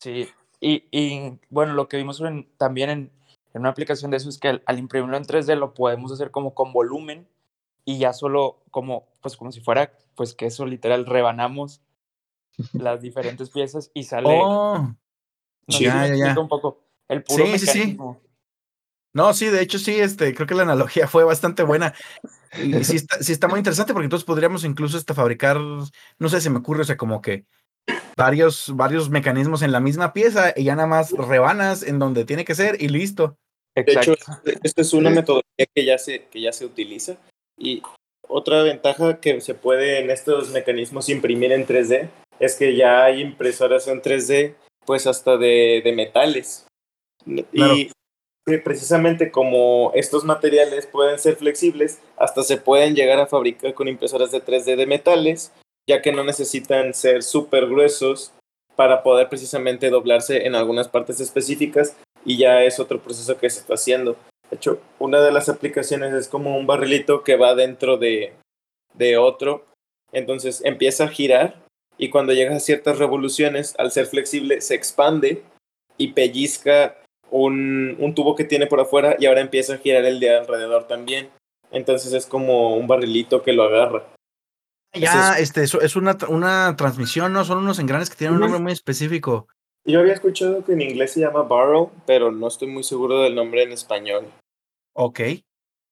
Sí, 0.00 0.28
y, 0.60 0.84
y 0.90 1.38
bueno, 1.50 1.72
lo 1.74 1.88
que 1.88 1.96
vimos 1.96 2.20
en- 2.20 2.48
también 2.56 2.90
en, 2.90 3.12
en 3.54 3.60
una 3.60 3.70
aplicación 3.70 4.10
de 4.10 4.18
eso 4.18 4.28
es 4.28 4.38
que 4.38 4.48
al, 4.48 4.62
al 4.66 4.78
imprimirlo 4.78 5.16
en 5.16 5.24
3D 5.24 5.56
lo 5.56 5.74
podemos 5.74 6.12
hacer 6.12 6.30
como 6.30 6.54
con 6.54 6.72
volumen 6.72 7.26
y 7.84 7.98
ya 7.98 8.12
solo 8.12 8.62
como, 8.70 9.06
pues 9.22 9.36
como 9.36 9.52
si 9.52 9.60
fuera, 9.60 9.92
pues 10.14 10.34
que 10.34 10.46
eso 10.46 10.66
literal 10.66 11.06
rebanamos 11.06 11.82
las 12.76 13.02
diferentes 13.02 13.50
piezas 13.50 13.90
y 13.94 14.04
sale, 14.04 14.54
Oh, 14.72 14.94
no 15.66 15.72
sí, 15.72 15.78
si 15.78 15.84
ya, 15.84 15.94
me 15.94 16.00
ya, 16.00 16.14
explico 16.14 16.34
ya. 16.34 16.40
un 16.40 16.48
poco, 16.48 16.80
el 17.08 17.22
puro 17.22 17.46
Sí, 17.46 17.58
sí. 17.58 17.98
No, 19.14 19.32
sí, 19.32 19.46
de 19.46 19.62
hecho 19.62 19.78
sí, 19.78 19.94
este, 19.94 20.34
creo 20.34 20.46
que 20.46 20.54
la 20.54 20.64
analogía 20.64 21.06
fue 21.08 21.24
bastante 21.24 21.62
buena. 21.62 21.94
Y, 22.62 22.84
sí, 22.84 22.96
está, 22.96 23.22
sí 23.22 23.32
está 23.32 23.48
muy 23.48 23.58
interesante 23.58 23.92
porque 23.92 24.06
entonces 24.06 24.26
podríamos 24.26 24.64
incluso 24.64 24.96
hasta 24.96 25.14
fabricar, 25.14 25.58
no 25.58 26.28
sé, 26.28 26.40
se 26.40 26.50
me 26.50 26.58
ocurre, 26.58 26.82
o 26.82 26.84
sea, 26.84 26.96
como 26.96 27.22
que 27.22 27.44
varios, 28.16 28.74
varios 28.74 29.10
mecanismos 29.10 29.62
en 29.62 29.72
la 29.72 29.80
misma 29.80 30.12
pieza 30.12 30.52
y 30.56 30.64
ya 30.64 30.76
nada 30.76 30.88
más 30.88 31.12
rebanas 31.12 31.82
en 31.82 31.98
donde 31.98 32.24
tiene 32.24 32.44
que 32.44 32.54
ser 32.54 32.80
y 32.80 32.88
listo. 32.88 33.36
De 33.74 33.82
hecho, 33.82 34.12
Exacto. 34.12 34.50
esta 34.62 34.82
es 34.82 34.92
una 34.92 35.10
metodología 35.10 35.66
que 35.74 35.84
ya 35.84 35.98
se, 35.98 36.26
que 36.26 36.40
ya 36.40 36.52
se 36.52 36.64
utiliza. 36.64 37.16
Y 37.58 37.82
otra 38.28 38.62
ventaja 38.62 39.20
que 39.20 39.40
se 39.40 39.54
puede 39.54 40.00
en 40.00 40.10
estos 40.10 40.50
mecanismos 40.50 41.08
imprimir 41.08 41.52
en 41.52 41.66
3D 41.66 42.08
es 42.38 42.56
que 42.56 42.76
ya 42.76 43.04
hay 43.04 43.20
impresoras 43.20 43.88
en 43.88 44.00
3D, 44.00 44.54
pues 44.86 45.06
hasta 45.06 45.36
de, 45.36 45.80
de 45.84 45.92
metales. 45.92 46.66
Claro. 47.52 47.74
Y 47.76 47.90
precisamente 48.62 49.30
como 49.30 49.90
estos 49.94 50.24
materiales 50.24 50.86
pueden 50.86 51.18
ser 51.18 51.36
flexibles, 51.36 52.00
hasta 52.16 52.42
se 52.42 52.58
pueden 52.58 52.94
llegar 52.94 53.18
a 53.18 53.26
fabricar 53.26 53.72
con 53.72 53.88
impresoras 53.88 54.30
de 54.30 54.44
3D 54.44 54.76
de 54.76 54.86
metales, 54.86 55.50
ya 55.88 56.02
que 56.02 56.12
no 56.12 56.24
necesitan 56.24 56.92
ser 56.92 57.22
súper 57.22 57.66
gruesos 57.66 58.32
para 58.76 59.02
poder 59.02 59.28
precisamente 59.28 59.88
doblarse 59.88 60.46
en 60.46 60.54
algunas 60.54 60.88
partes 60.88 61.20
específicas 61.20 61.96
y 62.24 62.36
ya 62.36 62.62
es 62.64 62.80
otro 62.80 63.00
proceso 63.00 63.38
que 63.38 63.48
se 63.48 63.60
está 63.60 63.74
haciendo. 63.74 64.16
De 64.50 64.56
hecho, 64.56 64.78
una 64.98 65.20
de 65.20 65.32
las 65.32 65.48
aplicaciones 65.48 66.12
es 66.12 66.28
como 66.28 66.58
un 66.58 66.66
barrilito 66.66 67.24
que 67.24 67.36
va 67.36 67.54
dentro 67.54 67.96
de, 67.96 68.34
de 68.92 69.16
otro, 69.16 69.64
entonces 70.12 70.62
empieza 70.64 71.04
a 71.04 71.08
girar 71.08 71.63
y 71.98 72.10
cuando 72.10 72.32
llega 72.32 72.56
a 72.56 72.60
ciertas 72.60 72.98
revoluciones, 72.98 73.74
al 73.78 73.92
ser 73.92 74.06
flexible, 74.06 74.60
se 74.60 74.74
expande 74.74 75.42
y 75.96 76.12
pellizca 76.12 76.96
un, 77.30 77.96
un 77.98 78.14
tubo 78.14 78.34
que 78.34 78.44
tiene 78.44 78.66
por 78.66 78.80
afuera 78.80 79.16
y 79.18 79.26
ahora 79.26 79.40
empieza 79.40 79.74
a 79.74 79.78
girar 79.78 80.04
el 80.04 80.20
de 80.20 80.36
alrededor 80.36 80.86
también. 80.86 81.30
Entonces 81.70 82.12
es 82.12 82.26
como 82.26 82.76
un 82.76 82.86
barrilito 82.86 83.42
que 83.42 83.52
lo 83.52 83.64
agarra. 83.64 84.04
Ya, 84.92 85.38
este, 85.38 85.64
eso 85.64 85.80
es 85.80 85.96
una, 85.96 86.16
una 86.28 86.76
transmisión, 86.76 87.32
¿no? 87.32 87.44
Son 87.44 87.58
unos 87.58 87.80
engranes 87.80 88.10
que 88.10 88.16
tienen 88.16 88.36
un 88.36 88.40
nombre 88.40 88.60
muy 88.60 88.72
específico. 88.72 89.48
Yo 89.84 90.00
había 90.00 90.12
escuchado 90.12 90.64
que 90.64 90.72
en 90.72 90.82
inglés 90.82 91.12
se 91.12 91.20
llama 91.20 91.42
barrel, 91.42 91.88
pero 92.06 92.30
no 92.30 92.46
estoy 92.46 92.68
muy 92.68 92.84
seguro 92.84 93.20
del 93.20 93.34
nombre 93.34 93.64
en 93.64 93.72
español. 93.72 94.26
Ok. 94.94 95.20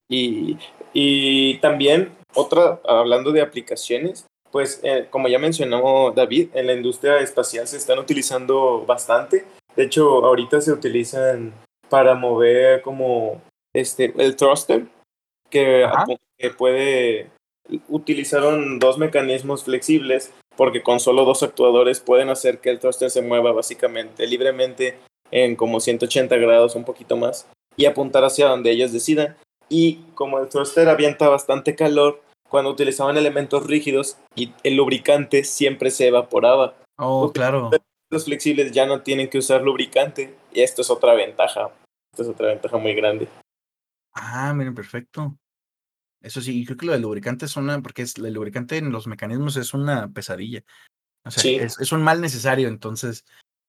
Y, 0.09 0.57
y 0.93 1.57
también, 1.57 2.15
otra, 2.33 2.79
hablando 2.87 3.31
de 3.31 3.41
aplicaciones, 3.41 4.25
pues 4.53 4.79
eh, 4.83 5.07
como 5.09 5.27
ya 5.27 5.39
mencionó 5.39 6.11
David, 6.11 6.49
en 6.53 6.67
la 6.67 6.73
industria 6.73 7.17
espacial 7.17 7.67
se 7.67 7.77
están 7.77 7.97
utilizando 7.97 8.85
bastante. 8.85 9.45
De 9.75 9.83
hecho, 9.85 10.23
ahorita 10.23 10.61
se 10.61 10.71
utilizan 10.71 11.51
para 11.89 12.13
mover 12.13 12.83
como 12.83 13.41
este, 13.73 14.13
el 14.15 14.35
thruster, 14.35 14.85
que, 15.49 15.87
que 16.37 16.51
puede... 16.51 17.31
Utilizaron 17.89 18.77
dos 18.77 18.99
mecanismos 18.99 19.63
flexibles 19.63 20.31
porque 20.55 20.83
con 20.83 20.99
solo 20.99 21.25
dos 21.25 21.41
actuadores 21.41 21.99
pueden 21.99 22.29
hacer 22.29 22.59
que 22.59 22.69
el 22.69 22.79
thruster 22.79 23.09
se 23.09 23.23
mueva 23.23 23.53
básicamente 23.53 24.27
libremente 24.27 24.99
en 25.31 25.55
como 25.55 25.79
180 25.79 26.35
grados, 26.37 26.75
un 26.75 26.83
poquito 26.83 27.17
más, 27.17 27.47
y 27.75 27.85
apuntar 27.85 28.23
hacia 28.23 28.49
donde 28.49 28.69
ellos 28.69 28.91
decidan. 28.91 29.35
y 29.67 29.95
como 30.13 30.37
el 30.37 30.49
thruster 30.49 30.89
avienta 30.89 31.27
bastante 31.27 31.75
calor, 31.75 32.21
cuando 32.53 32.69
utilizaban 32.69 33.17
elementos 33.17 33.65
rígidos 33.65 34.19
y 34.35 34.53
el 34.61 34.75
lubricante 34.75 35.43
siempre 35.43 35.89
se 35.89 36.09
evaporaba. 36.09 36.75
Oh, 36.99 37.31
claro. 37.33 37.71
Los 38.11 38.25
flexibles 38.25 38.71
ya 38.71 38.85
no 38.85 39.01
tienen 39.01 39.27
que 39.27 39.39
usar 39.39 39.63
lubricante 39.63 40.37
y 40.53 40.61
esto 40.61 40.83
es 40.83 40.91
otra 40.91 41.15
ventaja. 41.15 41.71
Esto 42.11 42.21
es 42.21 42.29
otra 42.29 42.49
ventaja 42.49 42.77
muy 42.77 42.93
grande. 42.93 43.27
Ah, 44.13 44.53
miren, 44.53 44.75
perfecto. 44.75 45.35
Eso 46.21 46.41
sí, 46.41 46.63
creo 46.63 46.77
que 46.77 46.85
lo 46.85 46.91
del 46.91 47.01
lubricante 47.01 47.45
es 47.45 47.55
una, 47.57 47.81
porque 47.81 48.03
es, 48.03 48.15
el 48.19 48.31
lubricante 48.31 48.77
en 48.77 48.91
los 48.91 49.07
mecanismos 49.07 49.57
es 49.57 49.73
una 49.73 50.09
pesadilla. 50.09 50.63
O 51.25 51.31
sea, 51.31 51.41
Sí. 51.41 51.55
es, 51.55 51.79
es 51.79 51.91
un 51.91 52.03
mal 52.03 52.21
necesario, 52.21 52.67
entonces, 52.67 53.25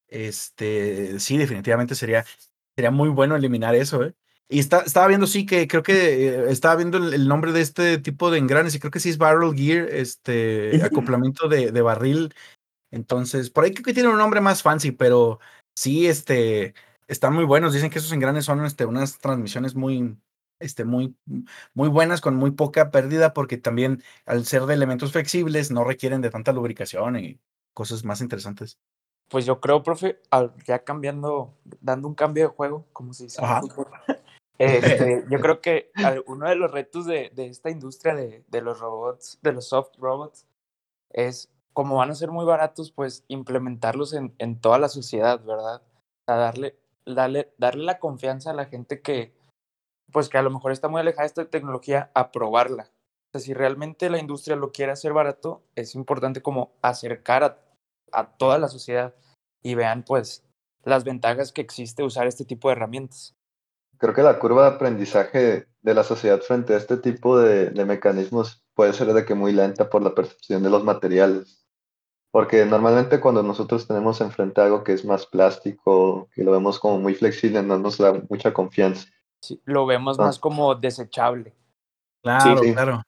este, 0.09 1.19
sí, 1.21 1.39
definitivamente 1.39 1.95
sería, 1.95 2.27
sería 2.77 2.91
muy 2.91 3.09
bueno 3.09 3.35
eliminar 3.35 3.75
eso, 3.75 4.05
¿eh? 4.05 4.15
Y 4.49 4.59
está, 4.59 4.81
estaba 4.81 5.07
viendo, 5.09 5.27
sí, 5.27 5.47
que 5.47 5.67
creo 5.67 5.83
que 5.83 6.29
eh, 6.29 6.51
estaba 6.51 6.77
viendo 6.77 6.99
el, 6.99 7.15
el 7.15 7.29
nombre 7.29 7.53
de 7.53 7.61
este 7.63 7.99
tipo 7.99 8.31
de 8.31 8.39
engranes 8.39 8.75
y 8.75 8.79
creo 8.79 8.91
que 8.91 9.01
sí 9.01 9.09
es 9.09 9.19
barrel 9.19 9.55
gear, 9.57 9.89
este, 9.89 10.83
acoplamiento 10.83 11.49
de, 11.49 11.73
de 11.73 11.83
barril. 11.83 12.35
Entonces, 12.91 13.51
por 13.51 13.65
ahí 13.65 13.73
creo 13.73 13.85
que 13.85 13.95
tiene 13.95 14.09
un 14.11 14.19
nombre 14.19 14.41
más 14.41 14.63
fancy, 14.63 14.93
pero 14.93 15.41
sí, 15.75 16.07
este, 16.07 16.75
están 17.09 17.35
muy 17.35 17.45
buenos. 17.45 17.73
Dicen 17.73 17.91
que 17.91 17.99
esos 17.99 18.13
engranes 18.13 18.45
son, 18.45 18.65
este, 18.65 18.85
unas 18.87 19.19
transmisiones 19.19 19.75
muy, 19.75 20.17
este, 20.61 20.85
muy, 20.85 21.17
muy 21.73 21.89
buenas 21.89 22.21
con 22.21 22.37
muy 22.37 22.53
poca 22.53 22.91
pérdida, 22.91 23.33
porque 23.35 23.57
también 23.57 24.03
al 24.27 24.45
ser 24.47 24.67
de 24.67 24.75
elementos 24.75 25.13
flexibles 25.13 25.71
no 25.71 25.85
requieren 25.85 26.21
de 26.21 26.31
tanta 26.31 26.53
lubricación 26.53 27.17
y 27.17 27.41
cosas 27.73 28.05
más 28.05 28.21
interesantes. 28.21 28.79
Pues 29.29 29.47
yo 29.47 29.59
creo, 29.59 29.83
profe, 29.83 30.21
al- 30.31 30.55
ya 30.67 30.85
cambiando, 30.85 31.55
dando 31.81 32.07
un 32.09 32.15
cambio 32.15 32.45
de 32.45 32.55
juego, 32.55 32.87
como 32.93 33.13
se 33.15 33.25
dice. 33.25 33.41
en 33.41 33.45
el 33.47 33.51
Ajá. 33.51 33.61
fútbol, 33.63 33.87
este, 34.59 35.25
yo 35.31 35.41
creo 35.41 35.61
que 35.61 35.91
uno 36.27 36.49
de 36.49 36.57
los 36.57 36.71
retos 36.71 37.07
de, 37.07 37.31
de 37.35 37.47
esta 37.47 37.71
industria 37.71 38.15
de, 38.15 38.45
de 38.49 38.61
los 38.63 38.81
robots, 38.81 39.39
de 39.43 39.53
los 39.53 39.69
soft 39.69 39.97
robots, 39.99 40.47
es 41.11 41.51
como 41.73 41.97
van 41.97 42.11
a 42.11 42.15
ser 42.15 42.31
muy 42.31 42.45
baratos, 42.45 42.93
pues 42.93 43.25
implementarlos 43.29 44.13
en, 44.13 44.35
en 44.39 44.61
toda 44.61 44.79
la 44.79 44.89
sociedad, 44.89 45.45
¿verdad? 45.45 45.83
O 45.83 46.25
sea, 46.27 46.37
darle, 46.37 46.77
darle, 47.05 47.53
darle 47.59 47.85
la 47.85 47.99
confianza 47.99 48.51
a 48.51 48.55
la 48.55 48.67
gente 48.67 49.03
que, 49.03 49.35
pues 50.13 50.29
que 50.29 50.39
a 50.39 50.43
lo 50.43 50.51
mejor 50.51 50.73
está 50.73 50.89
muy 50.89 51.01
alejada 51.01 51.23
de 51.23 51.29
esta 51.29 51.51
tecnología, 51.51 52.11
a 52.15 52.31
probarla. 52.31 52.85
O 52.85 53.39
sea, 53.39 53.41
si 53.41 53.55
realmente 53.55 54.09
la 54.09 54.19
industria 54.21 54.55
lo 54.57 54.71
quiere 54.71 54.93
hacer 54.93 55.13
barato, 55.13 55.63
es 55.75 55.97
importante 55.97 56.43
como 56.43 56.73
acercar 56.81 57.43
a, 57.43 57.59
a 58.13 58.37
toda 58.37 58.59
la 58.59 58.69
sociedad 58.69 59.15
y 59.63 59.75
vean 59.75 60.05
pues 60.05 60.45
las 60.85 61.03
ventajas 61.03 61.51
que 61.51 61.61
existe 61.61 62.05
usar 62.05 62.29
este 62.29 62.45
tipo 62.45 62.69
de 62.69 62.73
herramientas. 62.75 63.35
Creo 63.99 64.15
que 64.15 64.23
la 64.23 64.39
curva 64.39 64.63
de 64.69 64.77
aprendizaje 64.77 65.67
de 65.83 65.95
la 65.95 66.05
sociedad 66.05 66.41
frente 66.41 66.75
a 66.75 66.79
este 66.79 66.97
tipo 66.97 67.39
de, 67.39 67.71
de 67.71 67.85
mecanismos 67.85 68.65
puede 68.75 68.93
ser 68.93 69.13
de 69.13 69.25
que 69.25 69.35
muy 69.35 69.53
lenta 69.53 69.89
por 69.91 70.03
la 70.03 70.15
percepción 70.15 70.63
de 70.63 70.71
los 70.71 70.85
materiales. 70.85 71.65
Porque 72.31 72.65
normalmente 72.67 73.21
cuando 73.21 73.43
nosotros 73.43 73.87
tenemos 73.87 74.21
enfrente 74.21 74.61
algo 74.61 74.83
que 74.83 74.93
es 74.93 75.05
más 75.05 75.27
plástico, 75.27 76.29
que 76.35 76.43
lo 76.43 76.51
vemos 76.51 76.81
como 76.81 76.99
muy 76.99 77.15
flexible, 77.15 77.63
no 77.63 77.79
nos 77.79 77.99
da 77.99 78.13
mucha 78.29 78.53
confianza. 78.53 79.07
Sí, 79.41 79.61
lo 79.65 79.87
vemos 79.87 80.19
Ah. 80.19 80.25
más 80.25 80.39
como 80.39 80.75
desechable. 80.75 81.55
Claro, 82.23 82.59
sí. 82.63 82.73
claro. 82.73 83.03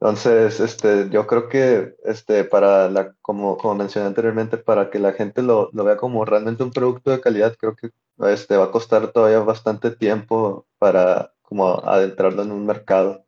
Entonces, 0.00 0.60
este, 0.60 1.08
yo 1.10 1.26
creo 1.26 1.48
que 1.48 1.94
este, 2.04 2.44
para 2.44 2.90
la, 2.90 3.14
como, 3.22 3.56
como 3.56 3.76
mencioné 3.76 4.08
anteriormente, 4.08 4.58
para 4.58 4.90
que 4.90 4.98
la 4.98 5.12
gente 5.12 5.42
lo, 5.42 5.70
lo 5.72 5.84
vea 5.84 5.96
como 5.96 6.24
realmente 6.24 6.62
un 6.62 6.70
producto 6.70 7.10
de 7.10 7.20
calidad, 7.20 7.54
creo 7.58 7.76
que 7.76 7.90
este, 8.18 8.56
va 8.56 8.64
a 8.64 8.70
costar 8.70 9.12
todavía 9.12 9.40
bastante 9.40 9.90
tiempo 9.90 10.66
para 10.78 11.32
como 11.42 11.68
adentrarlo 11.84 12.42
en 12.42 12.52
un 12.52 12.66
mercado. 12.66 13.24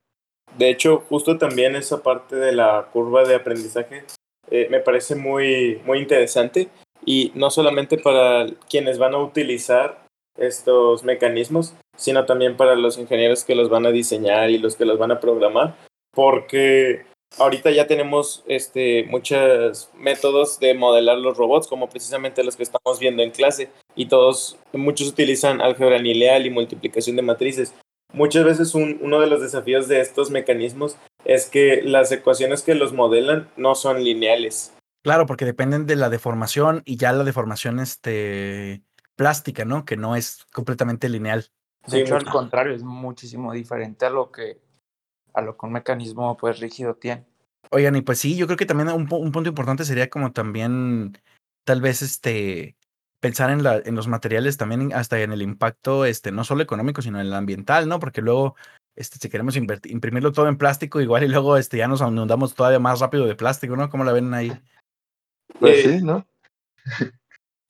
De 0.57 0.70
hecho, 0.70 1.05
justo 1.09 1.38
también 1.38 1.77
esa 1.77 2.03
parte 2.03 2.37
de 2.37 2.53
la 2.53 2.88
curva 2.92 3.24
de 3.24 3.37
aprendizaje 3.37 4.05
eh, 4.51 4.66
me 4.70 4.81
parece 4.81 5.14
muy, 5.14 5.81
muy 5.85 5.98
interesante 5.98 6.68
y 7.05 7.33
no 7.35 7.51
solamente 7.51 7.98
para 7.98 8.46
quienes 8.68 8.98
van 8.98 9.14
a 9.14 9.18
utilizar 9.18 10.07
estos 10.37 11.05
mecanismos, 11.05 11.74
sino 11.96 12.24
también 12.27 12.57
para 12.57 12.77
los 12.77 12.98
ingenieros 12.98 13.44
que 13.44 13.55
los 13.55 13.68
van 13.68 13.87
a 13.87 13.90
diseñar 13.90 14.51
y 14.51 14.59
los 14.59 14.77
que 14.77 14.85
los 14.85 14.98
van 14.98 15.11
a 15.11 15.20
programar, 15.20 15.77
porque 16.12 17.05
ahorita 17.38 17.70
ya 17.70 17.87
tenemos 17.87 18.44
este, 18.46 19.05
muchos 19.05 19.90
métodos 19.94 20.59
de 20.61 20.74
modelar 20.74 21.18
los 21.18 21.37
robots, 21.37 21.66
como 21.66 21.88
precisamente 21.88 22.44
los 22.44 22.57
que 22.57 22.62
estamos 22.62 22.98
viendo 22.98 23.22
en 23.22 23.31
clase, 23.31 23.70
y 23.99 24.07
todos, 24.07 24.57
muchos 24.73 25.09
utilizan 25.09 25.61
álgebra 25.61 25.99
lineal 25.99 26.47
y 26.47 26.51
multiplicación 26.51 27.17
de 27.17 27.23
matrices. 27.23 27.75
Muchas 28.13 28.45
veces 28.45 28.77
un, 28.77 28.97
uno 29.03 29.19
de 29.19 29.27
los 29.27 29.43
desafíos 29.43 29.89
de 29.89 30.01
estos 30.01 30.31
mecanismos 30.31 30.97
es 31.25 31.47
que 31.47 31.83
las 31.83 32.13
ecuaciones 32.13 32.63
que 32.63 32.77
los 32.77 32.93
modelan 32.93 33.51
no 33.57 33.75
son 33.75 34.05
lineales. 34.05 34.73
Claro, 35.03 35.27
porque 35.27 35.45
dependen 35.45 35.87
de 35.87 35.97
la 35.97 36.11
deformación 36.11 36.83
y 36.85 36.97
ya 36.97 37.11
la 37.11 37.25
deformación 37.25 37.81
este, 37.81 38.83
plástica, 39.17 39.65
¿no? 39.65 39.85
Que 39.85 39.97
no 39.97 40.15
es 40.15 40.47
completamente 40.53 41.09
lineal. 41.09 41.51
De 41.89 41.91
Sí, 41.91 41.99
hecho, 41.99 42.15
al 42.15 42.25
contrario, 42.25 42.77
es 42.77 42.85
muchísimo 42.85 43.53
diferente 43.53 44.07
a 44.07 44.11
lo 44.11 44.31
que 44.31 44.61
a 45.35 45.43
lo 45.43 45.57
que 45.57 45.67
un 45.67 45.73
mecanismo 45.73 46.37
pues 46.37 46.61
rígido 46.61 46.95
tiene. 46.95 47.27
Oigan, 47.73 47.97
y 47.97 48.03
pues 48.03 48.21
sí, 48.21 48.37
yo 48.37 48.47
creo 48.47 48.57
que 48.57 48.67
también 48.67 48.91
un 48.91 49.09
punto 49.09 49.49
importante 49.49 49.85
sería 49.85 50.09
como 50.09 50.33
también 50.33 51.19
tal 51.65 51.81
vez 51.81 52.01
este 52.01 52.78
pensar 53.20 53.50
en 53.50 53.62
la, 53.62 53.81
en 53.85 53.94
los 53.94 54.09
materiales 54.09 54.57
también 54.57 54.92
hasta 54.92 55.20
en 55.20 55.33
el 55.33 55.42
impacto, 55.42 56.04
este, 56.04 56.33
no 56.33 56.44
solo 56.44 56.62
económico, 56.62 57.02
sino 57.02 57.20
en 57.20 57.26
el 57.26 57.35
ambiental, 57.35 57.88
¿no? 57.88 57.98
Porque 57.98 58.22
luego, 58.22 58.57
este, 58.96 59.18
si 59.18 59.28
queremos 59.28 59.57
imprimirlo 59.57 60.33
todo 60.33 60.48
en 60.48 60.59
plástico, 60.59 61.00
igual 61.00 61.24
y 61.24 61.28
luego 61.28 61.57
este, 61.57 61.78
ya 61.78 61.88
nos 61.88 62.00
inundamos 62.00 62.54
todavía 62.54 62.78
más 62.78 63.00
rápido 63.00 63.26
de 63.26 63.35
plástico, 63.35 63.76
¿no? 63.76 63.90
¿Cómo 63.90 64.04
la 64.04 64.12
ven 64.12 64.33
ahí? 64.35 64.52
Pues 65.59 65.85
Eh, 65.85 65.98
sí, 65.98 66.04
¿no? 66.04 66.26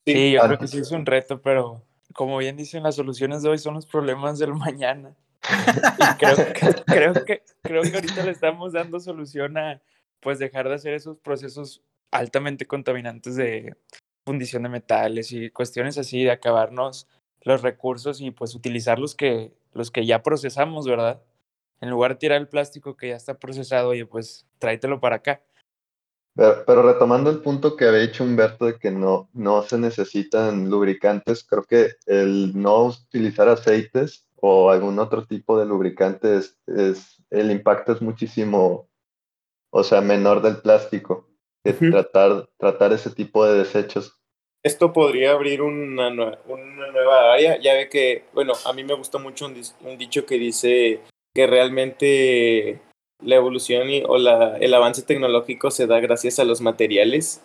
Sí, 0.06 0.32
yo 0.32 0.40
creo 0.40 0.58
que 0.58 0.68
sí 0.68 0.78
es 0.78 0.90
un 0.90 1.04
reto, 1.04 1.42
pero 1.42 1.84
como 2.14 2.38
bien 2.38 2.56
dicen, 2.56 2.82
las 2.82 2.96
soluciones 2.96 3.42
de 3.42 3.50
hoy 3.50 3.58
son 3.58 3.74
los 3.74 3.84
problemas 3.84 4.38
del 4.38 4.54
mañana. 4.54 5.14
Y 5.98 6.18
creo 6.18 6.37
que, 6.37 6.52
creo 6.87 7.12
que, 7.12 7.42
creo 7.62 7.82
que 7.82 7.94
ahorita 7.94 8.24
le 8.24 8.30
estamos 8.30 8.72
dando 8.72 9.00
solución 9.00 9.58
a 9.58 9.82
pues 10.20 10.38
dejar 10.38 10.68
de 10.68 10.76
hacer 10.76 10.94
esos 10.94 11.18
procesos 11.18 11.82
altamente 12.11 12.66
contaminantes 12.66 13.37
de 13.37 13.76
fundición 14.29 14.62
de 14.62 14.69
metales 14.69 15.33
y 15.33 15.49
cuestiones 15.49 15.97
así, 15.97 16.23
de 16.23 16.31
acabarnos 16.31 17.09
los 17.43 17.62
recursos 17.62 18.21
y 18.21 18.31
pues 18.31 18.55
utilizar 18.55 18.99
los 18.99 19.14
que, 19.14 19.55
los 19.73 19.91
que 19.91 20.05
ya 20.05 20.23
procesamos, 20.23 20.87
¿verdad? 20.87 21.23
En 21.81 21.88
lugar 21.88 22.12
de 22.12 22.19
tirar 22.19 22.38
el 22.38 22.49
plástico 22.49 22.95
que 22.95 23.09
ya 23.09 23.17
está 23.17 23.38
procesado, 23.38 23.88
oye, 23.88 24.05
pues 24.05 24.47
tráetelo 24.59 25.01
para 25.01 25.17
acá. 25.17 25.41
Pero, 26.35 26.62
pero 26.67 26.83
retomando 26.83 27.31
el 27.31 27.41
punto 27.41 27.75
que 27.75 27.87
había 27.87 28.01
dicho 28.01 28.23
Humberto 28.23 28.67
de 28.67 28.79
que 28.79 28.91
no, 28.91 29.31
no 29.33 29.62
se 29.62 29.79
necesitan 29.79 30.69
lubricantes, 30.69 31.43
creo 31.43 31.64
que 31.64 31.93
el 32.05 32.53
no 32.55 32.85
utilizar 32.85 33.49
aceites 33.49 34.29
o 34.37 34.71
algún 34.71 34.99
otro 34.99 35.25
tipo 35.27 35.59
de 35.59 35.64
lubricantes 35.64 36.59
es, 36.67 37.25
el 37.31 37.51
impacto 37.51 37.93
es 37.93 38.03
muchísimo, 38.03 38.91
o 39.71 39.83
sea, 39.83 40.03
menor 40.03 40.43
del 40.43 40.59
plástico 40.59 41.29
que 41.64 41.73
tratar, 41.73 42.49
tratar 42.59 42.93
ese 42.93 43.11
tipo 43.11 43.45
de 43.45 43.59
desechos. 43.59 44.17
Esto 44.68 44.92
podría 44.92 45.33
abrir 45.33 45.62
una, 45.62 46.09
una 46.09 46.87
nueva 46.92 47.33
área. 47.33 47.59
Ya 47.59 47.72
ve 47.72 47.88
que, 47.88 48.24
bueno, 48.35 48.52
a 48.66 48.72
mí 48.74 48.85
me 48.85 48.94
gusta 48.94 49.18
mucho 49.18 49.46
un 49.46 49.98
dicho 49.98 50.26
que 50.26 50.38
dice 50.38 51.00
que 51.35 51.46
realmente 51.46 52.81
la 53.24 53.37
evolución 53.37 53.88
y, 53.88 54.02
o 54.07 54.18
la, 54.18 54.59
el 54.59 54.74
avance 54.74 55.02
tecnológico 55.02 55.70
se 55.70 55.87
da 55.87 56.00
gracias 56.00 56.38
a 56.38 56.44
los 56.44 56.61
materiales. 56.61 57.42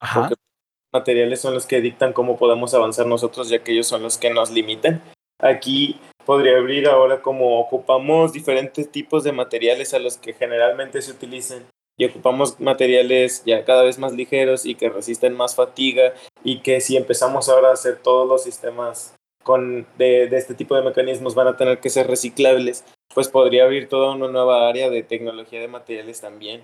Ajá. 0.00 0.20
Porque 0.20 0.34
los 0.34 1.00
materiales 1.00 1.40
son 1.40 1.54
los 1.54 1.66
que 1.66 1.80
dictan 1.80 2.12
cómo 2.12 2.38
podemos 2.38 2.72
avanzar 2.72 3.06
nosotros, 3.06 3.48
ya 3.48 3.64
que 3.64 3.72
ellos 3.72 3.88
son 3.88 4.02
los 4.02 4.16
que 4.16 4.30
nos 4.30 4.50
limitan. 4.50 5.02
Aquí 5.40 5.98
podría 6.24 6.58
abrir 6.58 6.86
ahora 6.86 7.20
como 7.20 7.58
ocupamos 7.58 8.32
diferentes 8.32 8.90
tipos 8.92 9.24
de 9.24 9.32
materiales 9.32 9.92
a 9.94 9.98
los 9.98 10.16
que 10.16 10.34
generalmente 10.34 11.02
se 11.02 11.10
utilizan 11.10 11.66
y 12.00 12.06
ocupamos 12.06 12.58
materiales 12.58 13.42
ya 13.44 13.62
cada 13.66 13.82
vez 13.82 13.98
más 13.98 14.14
ligeros 14.14 14.64
y 14.64 14.74
que 14.74 14.88
resisten 14.88 15.36
más 15.36 15.54
fatiga 15.54 16.14
y 16.42 16.62
que 16.62 16.80
si 16.80 16.96
empezamos 16.96 17.50
ahora 17.50 17.68
a 17.68 17.72
hacer 17.74 17.98
todos 17.98 18.26
los 18.26 18.42
sistemas 18.42 19.14
con, 19.44 19.86
de, 19.98 20.26
de 20.26 20.38
este 20.38 20.54
tipo 20.54 20.74
de 20.74 20.82
mecanismos 20.82 21.34
van 21.34 21.48
a 21.48 21.58
tener 21.58 21.78
que 21.78 21.90
ser 21.90 22.06
reciclables, 22.06 22.86
pues 23.14 23.28
podría 23.28 23.64
abrir 23.64 23.86
toda 23.90 24.14
una 24.14 24.28
nueva 24.28 24.66
área 24.66 24.88
de 24.88 25.02
tecnología 25.02 25.60
de 25.60 25.68
materiales 25.68 26.22
también. 26.22 26.62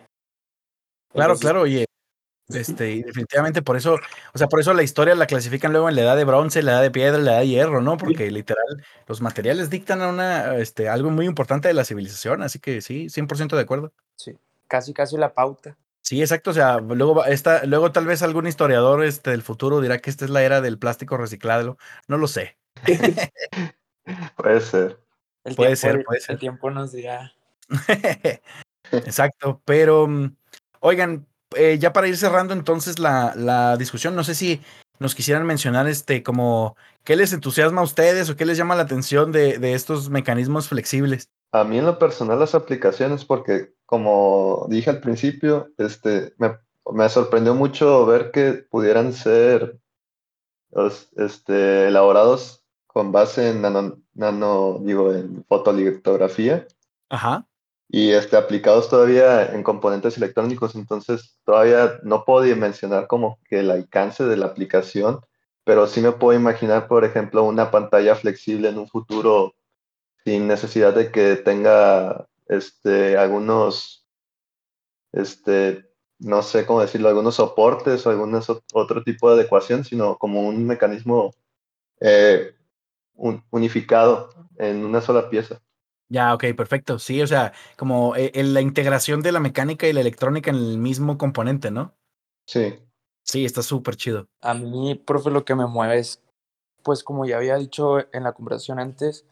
Claro, 1.13 1.33
Entonces, 1.35 1.41
claro, 1.43 1.61
oye. 1.61 1.85
Este, 2.49 2.93
y 2.93 3.03
definitivamente 3.03 3.61
por 3.61 3.77
eso, 3.77 3.99
o 4.33 4.39
sea, 4.39 4.47
por 4.47 4.61
eso 4.61 4.73
la 4.73 4.85
historia 4.85 5.15
la 5.17 5.27
clasifican 5.27 5.73
luego 5.73 5.91
en 5.91 5.97
la 5.97 6.03
edad 6.03 6.17
de 6.17 6.25
bronce, 6.25 6.63
la 6.63 6.73
edad 6.73 6.83
de 6.83 6.91
piedra, 6.93 7.19
la 7.19 7.33
edad 7.33 7.41
de 7.41 7.49
hierro, 7.49 7.83
¿no? 7.83 7.99
Porque 7.99 8.31
literal, 8.31 8.65
los 9.07 9.21
materiales 9.21 9.69
dictan 9.69 10.01
a 10.01 10.09
una, 10.09 10.57
este, 10.57 10.89
algo 10.89 11.11
muy 11.11 11.27
importante 11.27 11.69
de 11.69 11.75
la 11.75 11.85
civilización, 11.85 12.43
así 12.43 12.59
que 12.59 12.81
sí, 12.81 13.11
100% 13.11 13.57
de 13.57 13.63
acuerdo. 13.63 13.93
Sí, 14.17 14.39
casi, 14.69 14.93
casi 14.93 15.17
la 15.17 15.35
pauta. 15.35 15.77
Sí, 16.03 16.21
exacto, 16.21 16.51
o 16.51 16.55
sea, 16.55 16.79
luego 16.79 17.17
va- 17.17 17.27
esta, 17.29 17.65
luego 17.65 17.91
tal 17.91 18.07
vez 18.07 18.23
algún 18.23 18.47
historiador 18.47 19.05
este, 19.05 19.31
del 19.31 19.43
futuro 19.43 19.81
dirá 19.81 19.99
que 19.99 20.11
esta 20.11 20.25
es 20.25 20.31
la 20.31 20.43
era 20.43 20.61
del 20.61 20.79
plástico 20.79 21.17
reciclado, 21.17 21.79
no 22.07 22.17
lo 22.17 22.29
sé. 22.29 22.57
Puede 24.37 24.61
ser. 24.61 25.01
El 25.45 25.57
Puede 25.57 25.77
tiempo, 25.77 25.97
ser, 25.99 26.05
puede 26.05 26.21
ser. 26.21 26.33
El 26.35 26.39
tiempo 26.39 26.71
nos 26.71 26.93
dirá. 26.93 27.33
Exacto, 28.93 29.63
pero 29.65 30.09
oigan, 30.81 31.27
eh, 31.57 31.79
ya 31.79 31.93
para 31.93 32.09
ir 32.09 32.17
cerrando 32.17 32.53
entonces 32.55 32.99
la, 32.99 33.35
la, 33.37 33.77
discusión, 33.77 34.15
no 34.15 34.25
sé 34.25 34.35
si 34.35 34.61
nos 34.99 35.15
quisieran 35.15 35.47
mencionar 35.47 35.87
este 35.89 36.23
como 36.23 36.77
qué 37.05 37.17
les 37.17 37.33
entusiasma 37.33 37.81
a 37.81 37.85
ustedes 37.85 38.31
o 38.31 38.37
qué 38.37 38.45
les 38.45 38.57
llama 38.57 38.77
la 38.77 38.83
atención 38.83 39.33
de, 39.33 39.59
de 39.59 39.75
estos 39.75 40.09
mecanismos 40.11 40.69
flexibles. 40.69 41.29
A 41.53 41.65
mí 41.65 41.79
en 41.79 41.87
lo 41.87 41.99
personal 41.99 42.39
las 42.39 42.55
aplicaciones, 42.55 43.25
porque 43.25 43.76
como 43.87 44.67
dije 44.69 44.91
al 44.91 45.01
principio, 45.01 45.71
este, 45.79 46.35
me, 46.39 46.59
me 46.93 47.09
sorprendió 47.09 47.55
mucho 47.55 48.05
ver 48.05 48.31
que 48.31 48.53
pudieran 48.53 49.13
ser 49.13 49.79
este, 51.17 51.89
elaborados 51.89 52.65
con 52.87 53.13
base 53.13 53.51
en 53.51 53.63
nano, 53.63 53.99
nano 54.15 54.79
digo, 54.83 55.13
en 55.13 55.45
fotolitografía. 55.49 56.67
Ajá 57.09 57.47
y 57.89 58.11
este, 58.13 58.37
aplicados 58.37 58.89
todavía 58.89 59.53
en 59.55 59.63
componentes 59.63 60.17
electrónicos, 60.17 60.75
entonces 60.75 61.39
todavía 61.45 61.99
no 62.03 62.25
puedo 62.25 62.43
dimensionar 62.43 63.07
como 63.07 63.39
que 63.49 63.61
el 63.61 63.71
alcance 63.71 64.25
de 64.25 64.37
la 64.37 64.47
aplicación, 64.47 65.21
pero 65.65 65.87
sí 65.87 66.01
me 66.01 66.13
puedo 66.13 66.39
imaginar, 66.39 66.89
por 66.89 67.05
ejemplo, 67.05 67.45
una 67.45 67.71
pantalla 67.71 68.15
flexible 68.17 68.69
en 68.69 68.79
un 68.79 68.89
futuro 68.89 69.55
sin 70.25 70.49
necesidad 70.49 70.95
de 70.95 71.13
que 71.13 71.37
tenga 71.37 72.27
este, 72.47 73.17
algunos, 73.17 74.07
este, 75.13 75.91
no 76.19 76.43
sé 76.43 76.67
cómo 76.67 76.81
decirlo, 76.81 77.09
algunos 77.09 77.37
soportes 77.37 78.07
o 78.07 78.11
algún 78.11 78.41
otro 78.73 79.03
tipo 79.03 79.29
de 79.29 79.41
adecuación, 79.41 79.85
sino 79.85 80.17
como 80.19 80.47
un 80.47 80.67
mecanismo 80.67 81.33
eh, 82.01 82.55
unificado 83.51 84.31
en 84.59 84.85
una 84.85 85.01
sola 85.01 85.29
pieza. 85.29 85.61
Ya, 86.09 86.35
ok, 86.35 86.45
perfecto. 86.57 86.99
Sí, 86.99 87.21
o 87.21 87.27
sea, 87.27 87.53
como 87.77 88.15
en 88.17 88.31
eh, 88.33 88.45
la 88.45 88.61
integración 88.61 89.23
de 89.23 89.33
la 89.33 89.41
mecánica 89.41 89.89
y 89.89 89.93
la 89.93 90.01
electrónica 90.01 90.51
en 90.51 90.57
el 90.57 90.79
mismo 90.79 91.19
componente, 91.19 91.71
¿no? 91.71 91.95
Sí. 92.47 92.79
Sí, 93.25 93.45
está 93.45 93.63
súper 93.63 93.97
chido. 93.97 94.29
A 94.41 94.55
mí, 94.55 94.95
profe, 94.95 95.31
lo 95.31 95.45
que 95.45 95.57
me 95.57 95.67
mueve 95.67 95.99
es, 95.99 96.23
pues 96.85 97.03
como 97.03 97.27
ya 97.27 97.39
había 97.39 97.57
dicho 97.57 97.99
en 98.15 98.23
la 98.23 98.35
conversación 98.35 98.79
antes, 98.79 99.27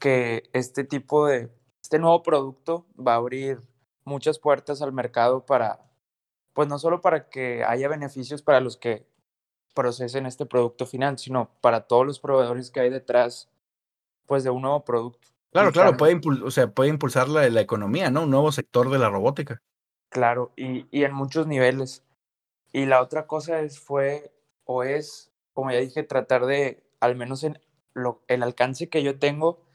que 0.00 0.50
este 0.52 0.82
tipo 0.82 1.28
de, 1.28 1.50
este 1.88 1.98
nuevo 1.98 2.22
producto 2.22 2.84
va 2.98 3.14
a 3.14 3.16
abrir 3.16 3.62
muchas 4.04 4.38
puertas 4.38 4.82
al 4.82 4.92
mercado 4.92 5.46
para, 5.46 5.90
pues 6.52 6.68
no 6.68 6.78
solo 6.78 7.00
para 7.00 7.30
que 7.30 7.64
haya 7.64 7.88
beneficios 7.88 8.42
para 8.42 8.60
los 8.60 8.76
que 8.76 9.06
procesen 9.74 10.26
este 10.26 10.44
producto 10.44 10.84
final, 10.84 11.16
sino 11.16 11.50
para 11.62 11.86
todos 11.86 12.04
los 12.04 12.20
proveedores 12.20 12.70
que 12.70 12.80
hay 12.80 12.90
detrás, 12.90 13.48
pues 14.26 14.44
de 14.44 14.50
un 14.50 14.60
nuevo 14.60 14.84
producto. 14.84 15.28
Claro, 15.50 15.72
claro, 15.72 15.96
puede, 15.96 16.20
o 16.44 16.50
sea, 16.50 16.70
puede 16.70 16.90
impulsar 16.90 17.26
la, 17.30 17.48
la, 17.48 17.62
economía, 17.62 18.10
¿no? 18.10 18.24
Un 18.24 18.30
nuevo 18.32 18.52
sector 18.52 18.90
de 18.90 18.98
la 18.98 19.08
robótica. 19.08 19.62
Claro, 20.10 20.52
y, 20.56 20.86
y 20.90 21.04
en 21.04 21.14
muchos 21.14 21.46
niveles. 21.46 22.04
Y 22.70 22.84
la 22.84 23.00
otra 23.00 23.26
cosa 23.26 23.60
es, 23.60 23.80
fue, 23.80 24.30
o 24.64 24.82
es, 24.82 25.32
como 25.54 25.70
ya 25.70 25.78
dije, 25.78 26.02
tratar 26.02 26.44
de, 26.44 26.84
al 27.00 27.16
menos 27.16 27.44
en 27.44 27.58
lo, 27.94 28.22
el 28.28 28.42
alcance 28.42 28.90
que 28.90 29.02
yo 29.02 29.18
tengo, 29.18 29.67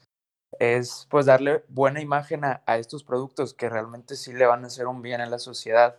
es 0.58 1.06
pues 1.10 1.26
darle 1.26 1.64
buena 1.68 2.00
imagen 2.00 2.44
a, 2.44 2.62
a, 2.66 2.78
estos 2.78 3.04
productos 3.04 3.54
que 3.54 3.68
realmente 3.68 4.16
sí 4.16 4.32
le 4.32 4.46
van 4.46 4.64
a 4.64 4.68
hacer 4.68 4.86
un 4.86 5.02
bien 5.02 5.20
a 5.20 5.26
la 5.26 5.38
sociedad 5.38 5.96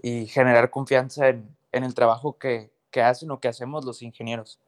y 0.00 0.26
generar 0.26 0.70
confianza 0.70 1.28
en, 1.28 1.56
en 1.72 1.84
el 1.84 1.94
trabajo 1.94 2.38
que, 2.38 2.70
que 2.90 3.02
hacen 3.02 3.30
o 3.30 3.40
que 3.40 3.48
hacemos 3.48 3.84
los 3.84 4.02
ingenieros. 4.02 4.60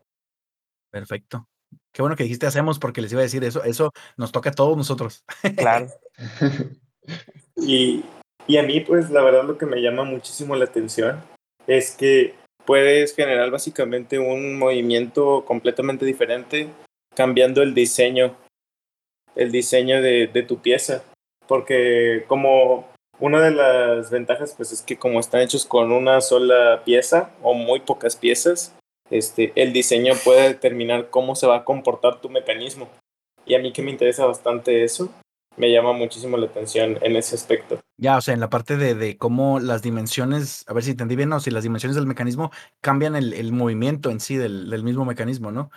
Perfecto. 0.90 1.48
Qué 1.92 2.02
bueno 2.02 2.16
que 2.16 2.24
dijiste 2.24 2.46
hacemos 2.46 2.78
porque 2.78 3.00
les 3.00 3.12
iba 3.12 3.20
a 3.20 3.24
decir 3.24 3.42
eso, 3.44 3.64
eso 3.64 3.90
nos 4.16 4.32
toca 4.32 4.50
a 4.50 4.54
todos 4.54 4.76
nosotros. 4.76 5.24
Claro. 5.56 5.88
y, 7.56 8.04
y 8.46 8.56
a 8.58 8.62
mí, 8.62 8.80
pues 8.80 9.10
la 9.10 9.22
verdad 9.22 9.44
lo 9.44 9.58
que 9.58 9.66
me 9.66 9.80
llama 9.80 10.04
muchísimo 10.04 10.54
la 10.56 10.64
atención 10.64 11.22
es 11.66 11.92
que 11.92 12.34
puedes 12.64 13.14
generar 13.14 13.50
básicamente 13.50 14.18
un 14.18 14.58
movimiento 14.58 15.44
completamente 15.44 16.04
diferente 16.04 16.70
cambiando 17.14 17.62
el 17.62 17.74
diseño, 17.74 18.36
el 19.36 19.52
diseño 19.52 20.02
de, 20.02 20.26
de 20.26 20.42
tu 20.42 20.58
pieza. 20.58 21.02
Porque 21.46 22.24
como 22.26 22.88
una 23.20 23.40
de 23.40 23.50
las 23.52 24.10
ventajas 24.10 24.54
pues 24.56 24.72
es 24.72 24.82
que 24.82 24.96
como 24.96 25.20
están 25.20 25.40
hechos 25.40 25.66
con 25.66 25.92
una 25.92 26.20
sola 26.20 26.82
pieza 26.84 27.30
o 27.42 27.54
muy 27.54 27.80
pocas 27.80 28.16
piezas, 28.16 28.74
este, 29.10 29.52
el 29.56 29.72
diseño 29.72 30.14
puede 30.24 30.48
determinar 30.48 31.10
cómo 31.10 31.36
se 31.36 31.46
va 31.46 31.58
a 31.58 31.64
comportar 31.64 32.20
tu 32.20 32.28
mecanismo. 32.28 32.88
Y 33.46 33.54
a 33.54 33.58
mí 33.58 33.72
que 33.72 33.82
me 33.82 33.90
interesa 33.90 34.26
bastante 34.26 34.84
eso, 34.84 35.10
me 35.56 35.70
llama 35.70 35.92
muchísimo 35.92 36.36
la 36.36 36.46
atención 36.46 36.98
en 37.02 37.16
ese 37.16 37.34
aspecto. 37.34 37.78
Ya, 37.96 38.16
o 38.16 38.20
sea, 38.20 38.34
en 38.34 38.40
la 38.40 38.50
parte 38.50 38.76
de, 38.76 38.94
de 38.94 39.16
cómo 39.16 39.60
las 39.60 39.82
dimensiones, 39.82 40.64
a 40.66 40.72
ver 40.72 40.82
si 40.82 40.92
entendí 40.92 41.14
bien, 41.14 41.32
o 41.32 41.40
si 41.40 41.50
las 41.50 41.62
dimensiones 41.62 41.94
del 41.94 42.06
mecanismo 42.06 42.50
cambian 42.80 43.14
el, 43.14 43.32
el 43.34 43.52
movimiento 43.52 44.10
en 44.10 44.20
sí 44.20 44.36
del, 44.36 44.70
del, 44.70 44.82
mismo 44.82 45.04
mecanismo, 45.04 45.52
¿no? 45.52 45.70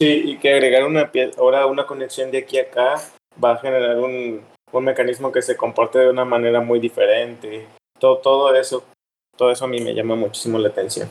Sí, 0.00 0.22
y 0.24 0.38
que 0.38 0.52
agregar 0.52 0.84
una 0.84 1.10
ahora 1.38 1.66
una 1.66 1.86
conexión 1.86 2.30
de 2.30 2.38
aquí 2.38 2.58
a 2.58 2.62
acá 2.62 2.94
va 3.42 3.52
a 3.52 3.58
generar 3.58 3.98
un, 3.98 4.44
un 4.72 4.84
mecanismo 4.84 5.30
que 5.30 5.42
se 5.42 5.56
comporte 5.56 5.98
de 5.98 6.10
una 6.10 6.24
manera 6.24 6.60
muy 6.60 6.80
diferente. 6.80 7.66
Todo, 7.98 8.18
todo 8.18 8.54
eso, 8.54 8.84
todo 9.36 9.50
eso 9.50 9.64
a 9.64 9.68
mí 9.68 9.80
me 9.80 9.94
llama 9.94 10.16
muchísimo 10.16 10.58
la 10.58 10.68
atención 10.68 11.08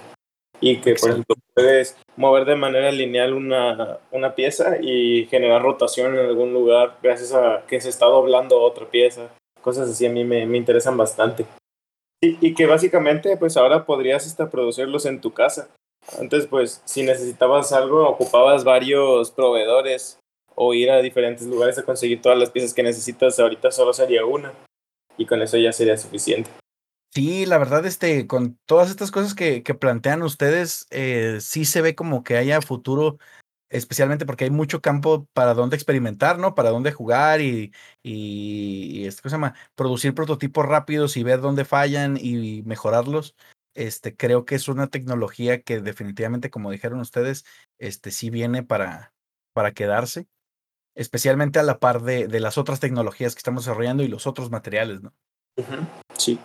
y 0.64 0.78
que, 0.80 0.96
por 0.96 1.10
ejemplo, 1.10 1.36
puedes 1.54 1.98
mover 2.16 2.46
de 2.46 2.56
manera 2.56 2.90
lineal 2.90 3.34
una, 3.34 4.00
una 4.12 4.34
pieza 4.34 4.78
y 4.82 5.26
generar 5.26 5.62
rotación 5.62 6.14
en 6.14 6.26
algún 6.26 6.54
lugar 6.54 6.98
gracias 7.04 7.34
a 7.34 7.66
que 7.68 7.82
se 7.82 7.90
está 7.90 8.06
doblando 8.06 8.62
otra 8.62 8.86
pieza. 8.86 9.30
Cosas 9.62 9.90
así 9.90 10.06
a 10.06 10.10
mí 10.10 10.24
me, 10.24 10.46
me 10.46 10.58
interesan 10.58 10.96
bastante. 10.96 11.46
Y, 12.22 12.38
y, 12.48 12.54
que 12.54 12.66
básicamente, 12.66 13.36
pues 13.36 13.58
ahora 13.58 13.86
podrías 13.86 14.26
hasta 14.26 14.50
producirlos 14.50 15.06
en 15.06 15.20
tu 15.20 15.34
casa. 15.34 15.68
Antes, 16.20 16.48
pues, 16.48 16.82
si 16.86 17.04
necesitabas 17.04 17.72
algo, 17.72 18.08
ocupabas 18.08 18.64
varios 18.64 19.32
proveedores 19.32 20.20
o 20.56 20.74
ir 20.74 20.92
a 20.92 21.02
diferentes 21.02 21.48
lugares 21.48 21.78
a 21.78 21.84
conseguir 21.84 22.22
todas 22.22 22.38
las 22.38 22.52
piezas 22.52 22.74
que 22.74 22.84
necesitas. 22.84 23.40
Ahorita 23.40 23.72
solo 23.72 23.94
sería 23.94 24.26
una 24.26 24.54
y 25.18 25.26
con 25.26 25.42
eso 25.42 25.58
ya 25.58 25.72
sería 25.72 25.98
suficiente. 25.98 26.50
Sí, 27.14 27.46
la 27.46 27.60
verdad, 27.60 27.86
este, 27.86 28.26
con 28.26 28.58
todas 28.66 28.90
estas 28.90 29.12
cosas 29.12 29.36
que, 29.36 29.62
que 29.62 29.76
plantean 29.76 30.24
ustedes, 30.24 30.88
eh, 30.90 31.38
sí 31.42 31.64
se 31.64 31.82
ve 31.82 31.94
como 31.94 32.24
que 32.24 32.38
haya 32.38 32.60
futuro, 32.60 33.20
especialmente 33.70 34.26
porque 34.26 34.46
hay 34.46 34.50
mucho 34.50 34.82
campo 34.82 35.28
para 35.34 35.54
dónde 35.54 35.76
experimentar, 35.76 36.40
¿no? 36.40 36.56
Para 36.56 36.72
dónde 36.72 36.92
jugar 36.92 37.40
y, 37.40 37.72
y, 38.02 39.02
y 39.02 39.06
este, 39.06 39.22
¿cómo 39.22 39.30
se 39.30 39.36
llama? 39.36 39.54
Producir 39.76 40.16
prototipos 40.16 40.66
rápidos 40.66 41.16
y 41.16 41.22
ver 41.22 41.40
dónde 41.40 41.66
fallan 41.66 42.18
y 42.20 42.64
mejorarlos. 42.64 43.36
Este, 43.76 44.16
creo 44.16 44.46
que 44.46 44.56
es 44.56 44.68
una 44.68 44.88
tecnología 44.88 45.62
que 45.62 45.82
definitivamente, 45.82 46.50
como 46.50 46.72
dijeron 46.72 47.00
ustedes, 47.00 47.46
este, 47.80 48.12
sí 48.12 48.30
viene 48.30 48.64
para, 48.64 49.14
para 49.54 49.72
quedarse, 49.72 50.28
especialmente 50.96 51.60
a 51.60 51.64
la 51.64 51.80
par 51.80 52.02
de, 52.02 52.28
de 52.28 52.40
las 52.40 52.58
otras 52.58 52.80
tecnologías 52.80 53.34
que 53.34 53.40
estamos 53.40 53.66
desarrollando 53.66 54.04
y 54.04 54.08
los 54.08 54.28
otros 54.28 54.52
materiales, 54.52 55.02
¿no? 55.02 55.14
Sí. 56.18 56.40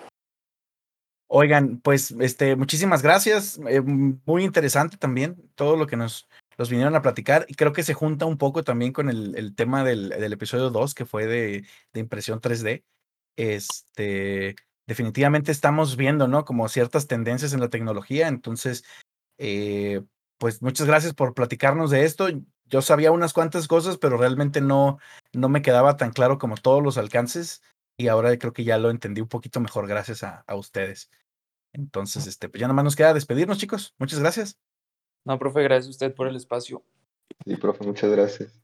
Oigan, 1.30 1.80
pues 1.80 2.12
este, 2.20 2.56
muchísimas 2.56 3.02
gracias. 3.02 3.60
Eh, 3.68 3.82
muy 3.82 4.44
interesante 4.44 4.96
también 4.96 5.50
todo 5.54 5.76
lo 5.76 5.86
que 5.86 5.96
nos 5.96 6.26
los 6.56 6.70
vinieron 6.70 6.94
a 6.96 7.02
platicar. 7.02 7.44
Y 7.48 7.54
creo 7.54 7.72
que 7.72 7.82
se 7.82 7.94
junta 7.94 8.24
un 8.24 8.38
poco 8.38 8.64
también 8.64 8.92
con 8.92 9.10
el, 9.10 9.34
el 9.36 9.54
tema 9.54 9.84
del, 9.84 10.08
del, 10.08 10.32
episodio 10.32 10.70
2, 10.70 10.94
que 10.94 11.04
fue 11.04 11.26
de, 11.26 11.64
de, 11.92 12.00
impresión 12.00 12.40
3D. 12.40 12.82
Este, 13.36 14.56
definitivamente 14.88 15.52
estamos 15.52 15.96
viendo, 15.96 16.26
¿no? 16.26 16.46
Como 16.46 16.66
ciertas 16.68 17.06
tendencias 17.06 17.52
en 17.52 17.60
la 17.60 17.68
tecnología. 17.68 18.26
Entonces, 18.26 18.84
eh, 19.36 20.02
pues 20.38 20.62
muchas 20.62 20.86
gracias 20.86 21.12
por 21.12 21.34
platicarnos 21.34 21.90
de 21.90 22.04
esto. 22.04 22.28
Yo 22.64 22.80
sabía 22.80 23.12
unas 23.12 23.34
cuantas 23.34 23.68
cosas, 23.68 23.98
pero 23.98 24.16
realmente 24.16 24.62
no, 24.62 24.98
no 25.34 25.50
me 25.50 25.60
quedaba 25.60 25.98
tan 25.98 26.10
claro 26.10 26.38
como 26.38 26.56
todos 26.56 26.82
los 26.82 26.96
alcances 26.96 27.62
y 27.98 28.08
ahora 28.08 28.36
creo 28.38 28.54
que 28.54 28.64
ya 28.64 28.78
lo 28.78 28.90
entendí 28.90 29.20
un 29.20 29.28
poquito 29.28 29.60
mejor 29.60 29.86
gracias 29.86 30.22
a, 30.22 30.42
a 30.46 30.56
ustedes. 30.56 31.10
Entonces, 31.74 32.26
este, 32.26 32.48
pues 32.48 32.60
ya 32.60 32.66
nomás 32.66 32.84
nos 32.84 32.96
queda 32.96 33.12
despedirnos, 33.12 33.58
chicos. 33.58 33.94
Muchas 33.98 34.20
gracias. 34.20 34.58
No, 35.26 35.38
profe, 35.38 35.62
gracias 35.62 35.88
a 35.88 35.90
usted 35.90 36.14
por 36.14 36.28
el 36.28 36.36
espacio. 36.36 36.82
Sí, 37.44 37.56
profe, 37.56 37.84
muchas 37.84 38.10
gracias. 38.10 38.58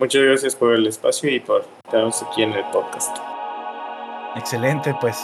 Muchas 0.00 0.22
gracias 0.22 0.56
por 0.56 0.74
el 0.74 0.86
espacio 0.88 1.30
y 1.30 1.38
por 1.38 1.64
quedarnos 1.88 2.20
aquí 2.24 2.42
en 2.42 2.54
el 2.54 2.64
podcast. 2.72 3.16
Excelente, 4.34 4.94
pues 5.00 5.16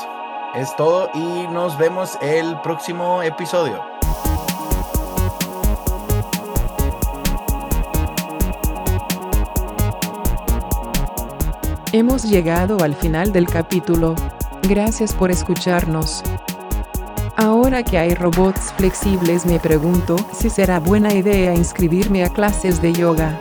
es 0.56 0.74
todo 0.74 1.10
y 1.12 1.46
nos 1.48 1.76
vemos 1.76 2.18
el 2.22 2.58
próximo 2.62 3.22
episodio. 3.22 3.78
Hemos 11.92 12.24
llegado 12.24 12.78
al 12.82 12.94
final 12.94 13.32
del 13.32 13.46
capítulo. 13.46 14.14
Gracias 14.62 15.12
por 15.12 15.30
escucharnos. 15.30 16.22
Ahora 17.36 17.82
que 17.82 17.98
hay 17.98 18.14
robots 18.14 18.72
flexibles 18.78 19.44
me 19.44 19.60
pregunto 19.60 20.16
si 20.32 20.48
será 20.48 20.80
buena 20.80 21.12
idea 21.12 21.54
inscribirme 21.54 22.24
a 22.24 22.30
clases 22.30 22.80
de 22.80 22.94
yoga. 22.94 23.38